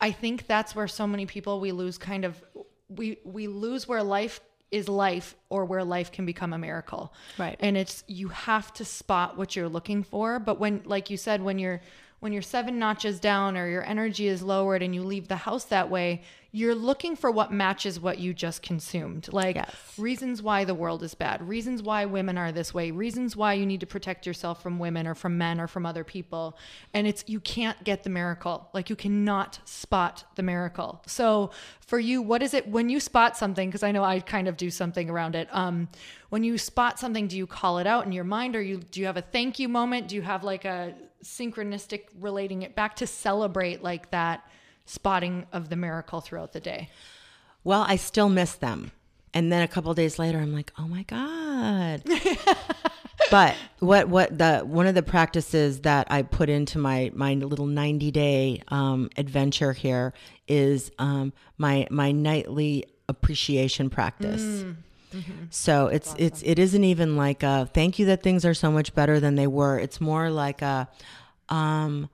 [0.00, 2.42] I think that's where so many people we lose kind of
[2.88, 4.40] we we lose where life
[4.70, 7.12] is life or where life can become a miracle.
[7.38, 7.56] Right.
[7.60, 11.42] And it's you have to spot what you're looking for, but when like you said
[11.42, 11.80] when you're
[12.20, 15.64] when you're seven notches down or your energy is lowered and you leave the house
[15.66, 16.22] that way,
[16.56, 19.30] you're looking for what matches what you just consumed.
[19.30, 19.68] Like Yes.
[19.98, 23.66] reasons why the world is bad, reasons why women are this way, reasons why you
[23.66, 26.56] need to protect yourself from women or from men or from other people.
[26.94, 28.70] And it's you can't get the miracle.
[28.72, 31.02] Like you cannot spot the miracle.
[31.06, 31.50] So
[31.80, 34.56] for you, what is it when you spot something because I know I kind of
[34.56, 35.48] do something around it.
[35.52, 35.88] Um
[36.30, 39.00] when you spot something, do you call it out in your mind or you do
[39.00, 40.08] you have a thank you moment?
[40.08, 44.48] Do you have like a synchronistic relating it back to celebrate like that
[44.86, 46.88] spotting of the miracle throughout the day?
[47.64, 48.92] Well, I still miss them.
[49.34, 52.02] And then a couple days later, I'm like, oh my God.
[53.30, 57.66] but what what the one of the practices that I put into my my little
[57.66, 60.14] 90 day um, adventure here
[60.48, 64.64] is um, my my nightly appreciation practice.
[65.50, 68.94] So it's it's it isn't even like a thank you that things are so much
[68.94, 69.78] better than they were.
[69.78, 70.88] It's more like a
[71.48, 72.08] um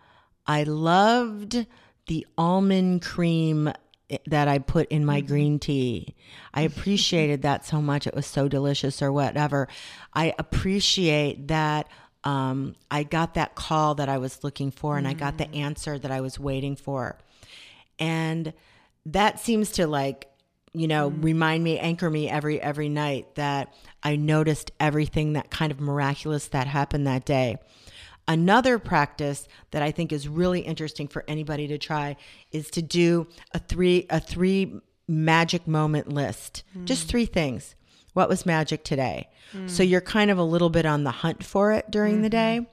[0.46, 1.66] I loved
[2.06, 3.72] the almond cream
[4.10, 5.28] eh, that I put in my mm-hmm.
[5.28, 6.14] green tea.
[6.52, 8.06] I appreciated that so much.
[8.06, 9.68] It was so delicious or whatever.
[10.12, 11.88] I appreciate that
[12.24, 15.56] um, I got that call that I was looking for and I got the mm.
[15.56, 17.18] answer that I was waiting for.
[17.98, 18.52] And
[19.06, 20.28] that seems to like,
[20.72, 21.24] you know, mm.
[21.24, 26.48] remind me, anchor me every every night that I noticed everything that kind of miraculous
[26.48, 27.56] that happened that day.
[28.28, 32.16] Another practice that I think is really interesting for anybody to try
[32.52, 36.62] is to do a three a three magic moment list.
[36.84, 37.74] Just three things.
[38.14, 39.28] What was magic today?
[39.66, 42.66] So you're kind of a little bit on the hunt for it during the day.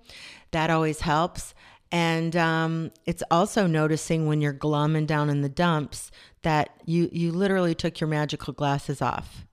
[0.52, 1.54] That always helps.
[1.92, 6.12] And um, it's also noticing when you're glum and down in the dumps
[6.44, 9.46] that you you literally took your magical glasses off.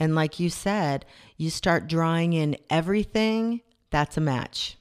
[0.00, 1.06] And like you said,
[1.38, 3.62] you start drawing in everything
[3.92, 4.76] that's a match.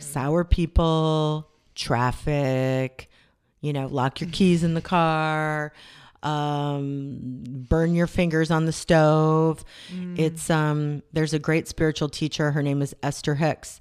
[0.00, 3.08] Sour people, traffic,
[3.60, 5.72] you know, lock your keys in the car,
[6.22, 7.18] um,
[7.68, 9.64] burn your fingers on the stove.
[10.18, 12.50] It's um, there's a great spiritual teacher.
[12.50, 13.78] Her name is Esther Hicks,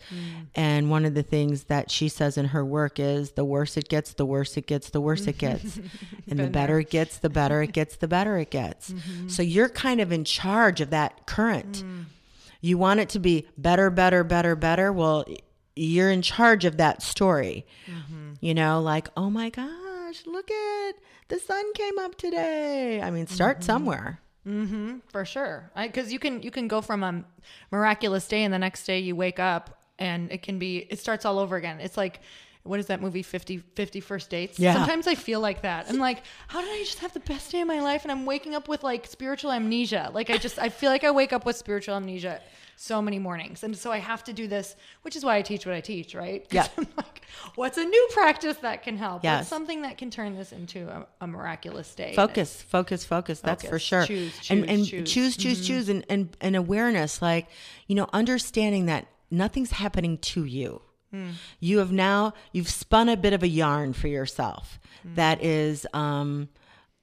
[0.54, 3.90] and one of the things that she says in her work is the worse it
[3.90, 5.80] gets, the worse it gets, the worse it gets,
[6.30, 8.94] and the better it gets, the better it gets, the better it gets.
[9.28, 11.84] So you're kind of in charge of that current.
[12.66, 14.92] You want it to be better, better, better, better.
[14.92, 15.24] Well,
[15.76, 17.68] you're in charge of that story.
[18.42, 20.96] You know, like, oh my gosh, look at
[21.28, 23.04] the sun came up today.
[23.04, 24.20] I mean, start somewhere.
[24.48, 27.24] Mm-hmm, for sure because you can you can go from a
[27.72, 31.26] miraculous day and the next day you wake up and it can be it starts
[31.26, 32.20] all over again it's like
[32.66, 34.74] what is that movie 50 50 first dates Yeah.
[34.74, 37.62] sometimes i feel like that i'm like how did i just have the best day
[37.62, 40.70] of my life and i'm waking up with like spiritual amnesia like i just i
[40.70, 42.42] feel like i wake up with spiritual amnesia
[42.78, 45.66] so many mornings and so i have to do this which is why i teach
[45.66, 46.68] what i teach right Yeah.
[46.78, 47.22] I'm like
[47.56, 49.40] what's a new practice that can help Yes.
[49.42, 53.40] what's something that can turn this into a, a miraculous day And Focus, focus, focus.
[53.40, 54.06] That's for sure.
[54.06, 55.12] Choose, and choose, and choose.
[55.14, 55.68] choose, choose, mm-hmm.
[55.68, 57.48] choose, and, and and awareness, like
[57.88, 60.82] you know, understanding that nothing's happening to you.
[61.60, 64.80] You have now you've spun a bit of a yarn for yourself
[65.16, 66.50] that is, um,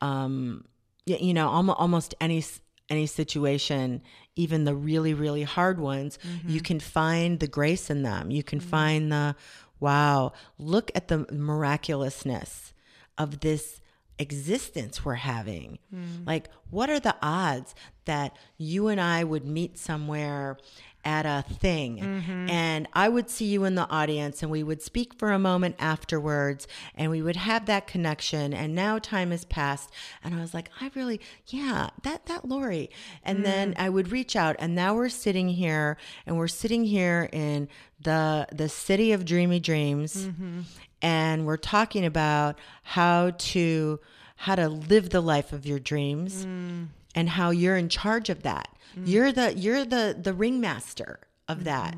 [0.01, 0.65] um,
[1.07, 2.45] you know, almost almost any
[2.89, 4.03] any situation,
[4.37, 8.31] even the really really hard ones, you can find the grace in them.
[8.31, 9.37] You can find the
[9.81, 10.33] wow.
[10.59, 12.73] Look at the miraculousness
[13.19, 13.81] of this
[14.19, 15.79] existence we're having.
[16.27, 20.59] Like, what are the odds that you and I would meet somewhere
[21.05, 21.99] at a thing.
[21.99, 22.51] Mm-hmm.
[22.51, 25.77] And I would see you in the audience and we would speak for a moment
[25.79, 28.55] afterwards and we would have that connection.
[28.55, 29.91] And now time has passed
[30.23, 32.91] and I was like, I really, yeah, that, that Lori.
[33.25, 33.45] And mm.
[33.45, 35.97] then I would reach out and now we're sitting here
[36.27, 37.69] and we're sitting here in
[38.01, 40.61] the, the city of dreamy dreams mm-hmm.
[41.01, 44.01] and we're talking about how to
[44.37, 46.89] how to live the life of your dreams mm.
[47.15, 48.69] And how you're in charge of that.
[48.99, 49.09] Mm.
[49.09, 51.65] You're the you're the the ringmaster of mm-hmm.
[51.65, 51.95] that.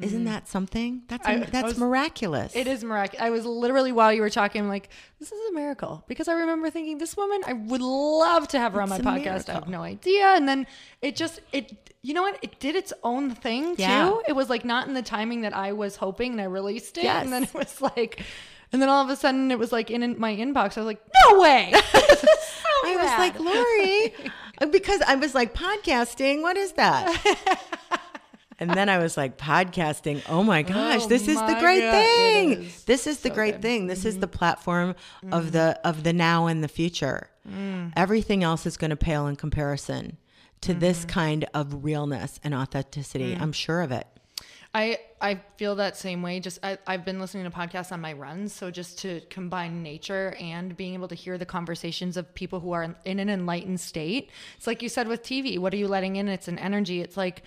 [0.00, 0.24] Mm-hmm.
[0.24, 1.02] not that something?
[1.06, 2.56] That's I- I that's was- miraculous.
[2.56, 3.24] It is miraculous.
[3.24, 4.88] I was literally while you were talking, I'm like,
[5.20, 8.72] this is a miracle because I remember thinking this woman, I would love to have
[8.72, 9.48] her on my It's podcast.
[9.48, 10.66] I have no idea, and then
[11.00, 12.38] it just it, you know what?
[12.42, 13.82] It did its own thing too.
[13.82, 14.16] Yeah.
[14.26, 17.04] It was like not in the timing that I was hoping, and I released it,
[17.04, 17.22] Yes.
[17.22, 18.20] and then it was like,
[18.72, 20.76] and then all of a sudden it was like in, in my inbox.
[20.76, 21.70] I was like, no way.
[22.84, 24.32] I was like, Lori,
[24.70, 28.00] because I was like, podcasting, what is that?
[28.58, 31.80] and then I was like, podcasting, oh my gosh, Oh this is the my great
[31.80, 32.52] God, thing.
[32.64, 33.54] is This is the great good.
[33.54, 33.62] Mm-hmm.
[33.62, 33.86] thing.
[33.88, 34.94] This is the platform
[35.32, 37.28] of the of the now and the future.
[37.48, 37.92] Mm.
[37.96, 40.16] Everything else is going to pale in comparison
[40.62, 40.80] to Mm-hmm.
[40.80, 43.34] this kind of realness and authenticity.
[43.34, 43.40] Mm.
[43.42, 44.06] I'm sure of it.
[44.74, 46.40] I I feel that same way.
[46.40, 50.36] Just I, I've been listening to podcasts on my runs, so just to combine nature
[50.40, 54.30] and being able to hear the conversations of people who are in, an enlightened state.
[54.56, 55.58] It's like you said with TV.
[55.58, 56.28] What are you letting in?
[56.28, 57.00] It's an energy.
[57.00, 57.44] It's like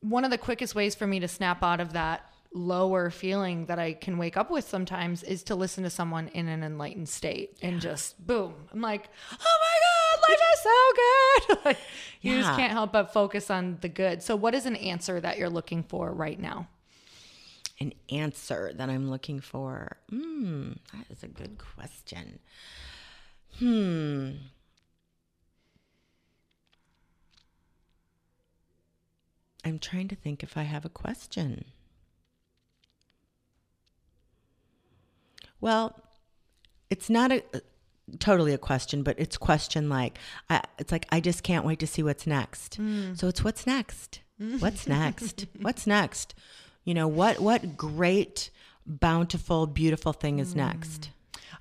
[0.00, 3.78] one of the quickest ways for me to snap out of that lower feeling that
[3.78, 7.56] I can wake up with sometimes is to listen to someone in an enlightened state
[7.62, 8.54] and just boom.
[8.72, 11.58] I'm like, oh my God, life is so good.
[11.64, 11.78] like,
[12.20, 14.22] you just can't help but focus on the good.
[14.22, 16.68] So, what is an answer that you're looking for right now?
[17.80, 19.96] An answer that I'm looking for.
[20.08, 22.38] Hmm, that is a good question.
[23.58, 24.30] Hmm.
[29.64, 31.66] I'm trying to think if I have a question.
[35.62, 35.98] Well,
[36.90, 37.60] it's not a uh,
[38.18, 40.18] totally a question, but it's question like
[40.50, 42.78] I, it's like I just can't wait to see what's next.
[42.78, 43.18] Mm.
[43.18, 44.20] So it's what's next?
[44.58, 45.46] What's next?
[45.60, 46.34] what's next?
[46.84, 47.38] You know what?
[47.38, 48.50] What great,
[48.84, 50.56] bountiful, beautiful thing is mm.
[50.56, 51.10] next?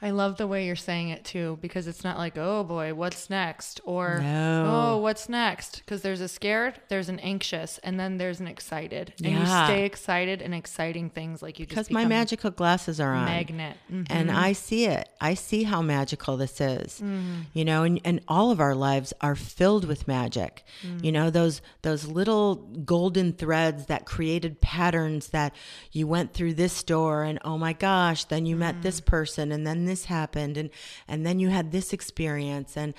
[0.02, 3.30] I love the way you're saying it too, because it's not like, oh boy, what's
[3.30, 3.82] next?
[3.86, 4.66] Or, No.
[4.68, 5.80] oh, what's next?
[5.80, 9.14] Because there's a scared, there's an anxious, and then there's an excited.
[9.24, 13.14] And you stay excited and exciting things like you just Because my magical glasses are
[13.14, 13.26] on.
[13.26, 13.78] magnet.
[13.92, 14.08] Mhm.
[14.10, 15.10] and I see it.
[15.20, 17.00] I see how magical this is.
[17.02, 17.42] Mm-hmm.
[17.54, 20.64] You know, and, and all of our lives are filled with magic.
[20.86, 21.04] Mm.
[21.04, 25.54] You know, those those little golden threads that created patterns that
[25.92, 28.82] you went through this door and oh my gosh, then you met Mm.
[28.84, 30.70] this person and then this happened and
[31.08, 32.94] and then you had this experience and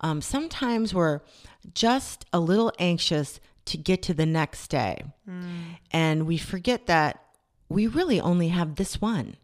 [0.00, 1.20] um, sometimes we're
[1.74, 5.04] just a little anxious to get to the next day.
[5.90, 7.22] And we forget that
[7.68, 9.36] we really only have this one.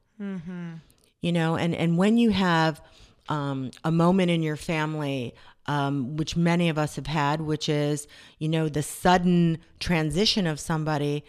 [1.21, 2.81] You know, and, and when you have
[3.29, 5.35] um, a moment in your family,
[5.67, 8.07] um, which many of us have had, which is,
[8.39, 11.25] you know, the sudden transition of somebody,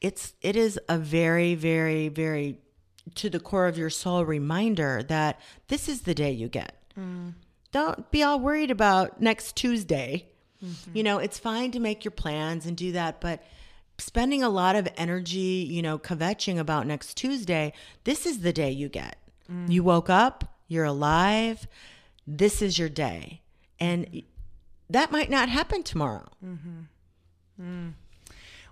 [0.00, 2.58] it's it is a very, very, very
[3.14, 6.76] to the core of your soul reminder that this is the day you get.
[7.72, 10.28] Don't be all worried about next Tuesday.
[10.64, 10.96] Mm-hmm.
[10.96, 13.42] You know, it's fine to make your plans and do that, but
[13.98, 17.72] spending a lot of energy, you know, kvetching about next Tuesday,
[18.04, 19.16] this is the day you get.
[19.50, 19.70] Mm.
[19.70, 21.66] You woke up, you're alive,
[22.26, 23.42] this is your day.
[23.80, 24.18] And mm-hmm.
[24.90, 26.28] that might not happen tomorrow.
[26.44, 27.62] Mm-hmm.
[27.62, 27.92] Mm.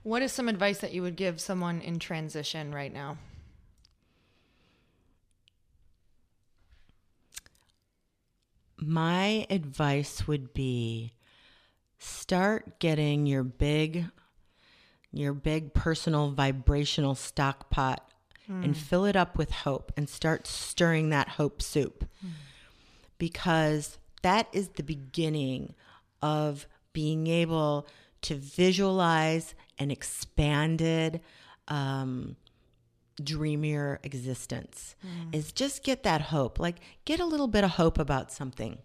[0.03, 3.19] What is some advice that you would give someone in transition right now?
[8.81, 11.13] My advice would be
[11.99, 14.07] start getting your big
[15.13, 18.09] your big personal vibrational stock pot
[18.65, 22.05] and fill it up with hope and start stirring that hope soup.
[23.19, 25.75] Because that is the beginning
[26.23, 27.87] of being able
[28.23, 31.21] to visualize an expanded
[31.69, 32.37] um,
[33.25, 34.95] dreamier existence
[35.33, 36.59] is just get that hope.
[36.59, 38.79] Like get a little bit of hope about something.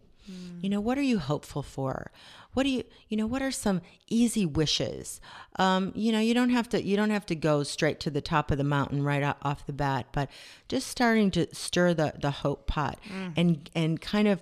[0.62, 2.12] You know what are you hopeful for?
[2.54, 5.22] What do you you know what are some easy wishes?
[5.58, 8.22] Um, you know you don't have to you don't have to go straight to the
[8.22, 10.30] top of the mountain right off the bat but
[10.68, 12.98] just starting to stir the the hope pot
[13.38, 14.42] and and kind of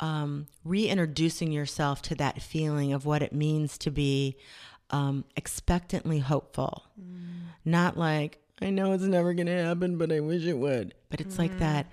[0.00, 4.36] um, reintroducing yourself to that feeling of what it means to be
[4.90, 6.84] um, expectantly hopeful.
[7.64, 10.94] Not like I know it's never going to happen, but I wish it would.
[11.10, 11.60] But it's like mm-hmm.
[11.60, 11.86] that,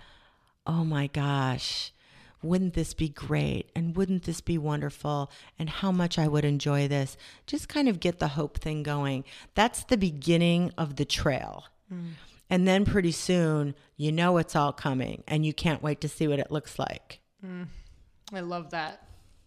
[0.66, 1.94] oh my gosh,
[2.42, 3.70] wouldn't this be great?
[3.76, 5.32] And wouldn't this be wonderful?
[5.60, 7.18] And how much I would enjoy this.
[7.46, 9.26] Just kind of get the hope thing going.
[9.54, 11.66] That's the beginning of the trail.
[11.92, 12.14] Mm.
[12.50, 16.28] And then pretty soon, you know it's all coming and you can't wait to see
[16.28, 17.20] what it looks like.
[17.44, 17.68] Mm.
[18.34, 19.05] I love that.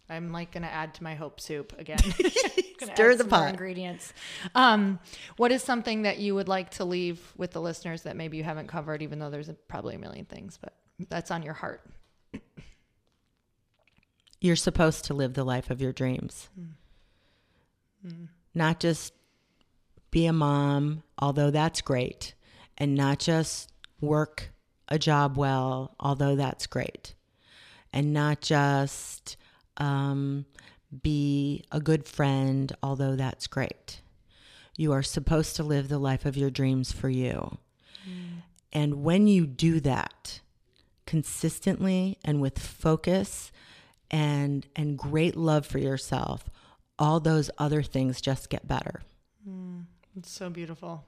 [0.09, 1.99] I'm like going to add to my hope soup again.
[2.81, 3.49] Stir the pot.
[3.49, 4.13] Ingredients.
[4.55, 4.99] Um,
[5.37, 8.43] what is something that you would like to leave with the listeners that maybe you
[8.43, 10.73] haven't covered, even though there's a, probably a million things, but
[11.09, 11.81] that's on your heart?
[14.41, 16.49] You're supposed to live the life of your dreams.
[18.55, 19.13] Not just
[20.11, 22.33] be a mom, although that's great,
[22.77, 24.51] and not just work
[24.87, 27.13] a job well, although that's great,
[27.91, 29.35] and not just
[29.79, 30.45] um,
[31.01, 34.01] be a good friend, although that's great.
[34.77, 37.57] You are supposed to live the life of your dreams for you.
[38.71, 40.41] And when you do that
[41.05, 43.51] consistently and with focus
[44.11, 46.49] and and great love for yourself,
[46.97, 49.01] all those other things just get better.
[50.15, 51.03] It's so beautiful.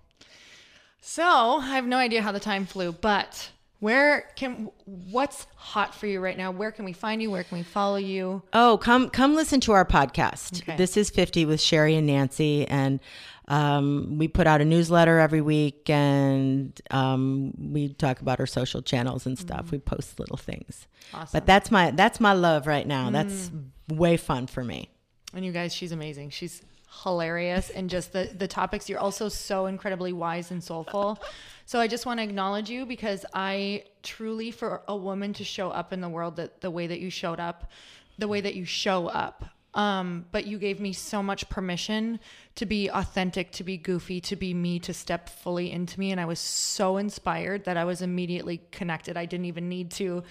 [1.01, 3.49] So I have no idea how the time flew, but
[3.81, 6.51] where can what's hot for you right now?
[6.51, 7.31] Where can we find you?
[7.31, 8.43] Where can we follow you?
[8.53, 10.61] Oh, come come listen to our podcast.
[10.61, 10.77] Okay.
[10.77, 12.99] This is 50 with Sheri and Nancy and
[13.47, 18.83] um, we put out a newsletter every week and um, we talk about our social
[18.83, 19.71] channels and stuff.
[19.71, 20.87] We post little things.
[21.11, 21.29] Awesome.
[21.33, 23.09] But that's my that's my love right now.
[23.09, 23.49] That's
[23.89, 24.91] way fun for me.
[25.33, 26.29] And you guys, she's amazing.
[26.29, 26.61] She's
[27.03, 31.17] hilarious and just the the topics you're also so incredibly wise and soulful.
[31.65, 35.69] So I just want to acknowledge you because I truly for a woman to show
[35.69, 37.71] up in the world that the way that you showed up,
[38.17, 39.45] the way that you show up.
[39.73, 42.19] Um, but you gave me so much permission
[42.55, 46.11] to be authentic, to be goofy, to be me, to step fully into me.
[46.11, 49.15] And I was so inspired that I was immediately connected.
[49.15, 50.23] I didn't even need to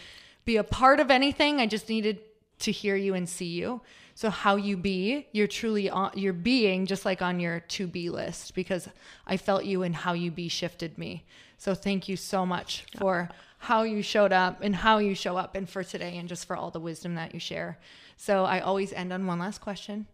[0.44, 1.58] be a part of anything.
[1.58, 2.20] I just needed
[2.58, 3.80] to hear you and see you.
[4.20, 8.10] So how you be, you're truly on, you're being just like on your to be
[8.10, 8.86] list because
[9.26, 11.24] I felt you and how you be shifted me.
[11.56, 15.56] So thank you so much for how you showed up and how you show up
[15.56, 17.78] and for today and just for all the wisdom that you share.
[18.18, 20.04] So I always end on one last question.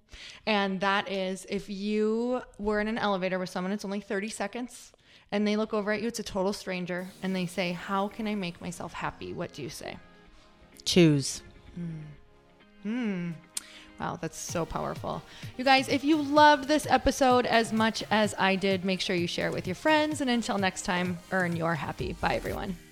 [0.46, 4.92] And that is if you were in an elevator with someone, it's only 30 seconds
[5.32, 8.28] and they look over at you, it's a total stranger and they say, "How can
[8.28, 9.96] I make myself happy?" What do you say?
[10.84, 11.42] Choose.
[11.74, 12.02] Hmm.
[12.84, 13.30] Hmm.
[13.99, 15.22] Wow, that's so powerful.
[15.57, 19.26] You guys, if you loved this episode as much as I did, make sure you
[19.26, 20.20] share it with your friends.
[20.20, 22.12] And until next time, earn your happy.
[22.14, 22.76] Bye, everyone.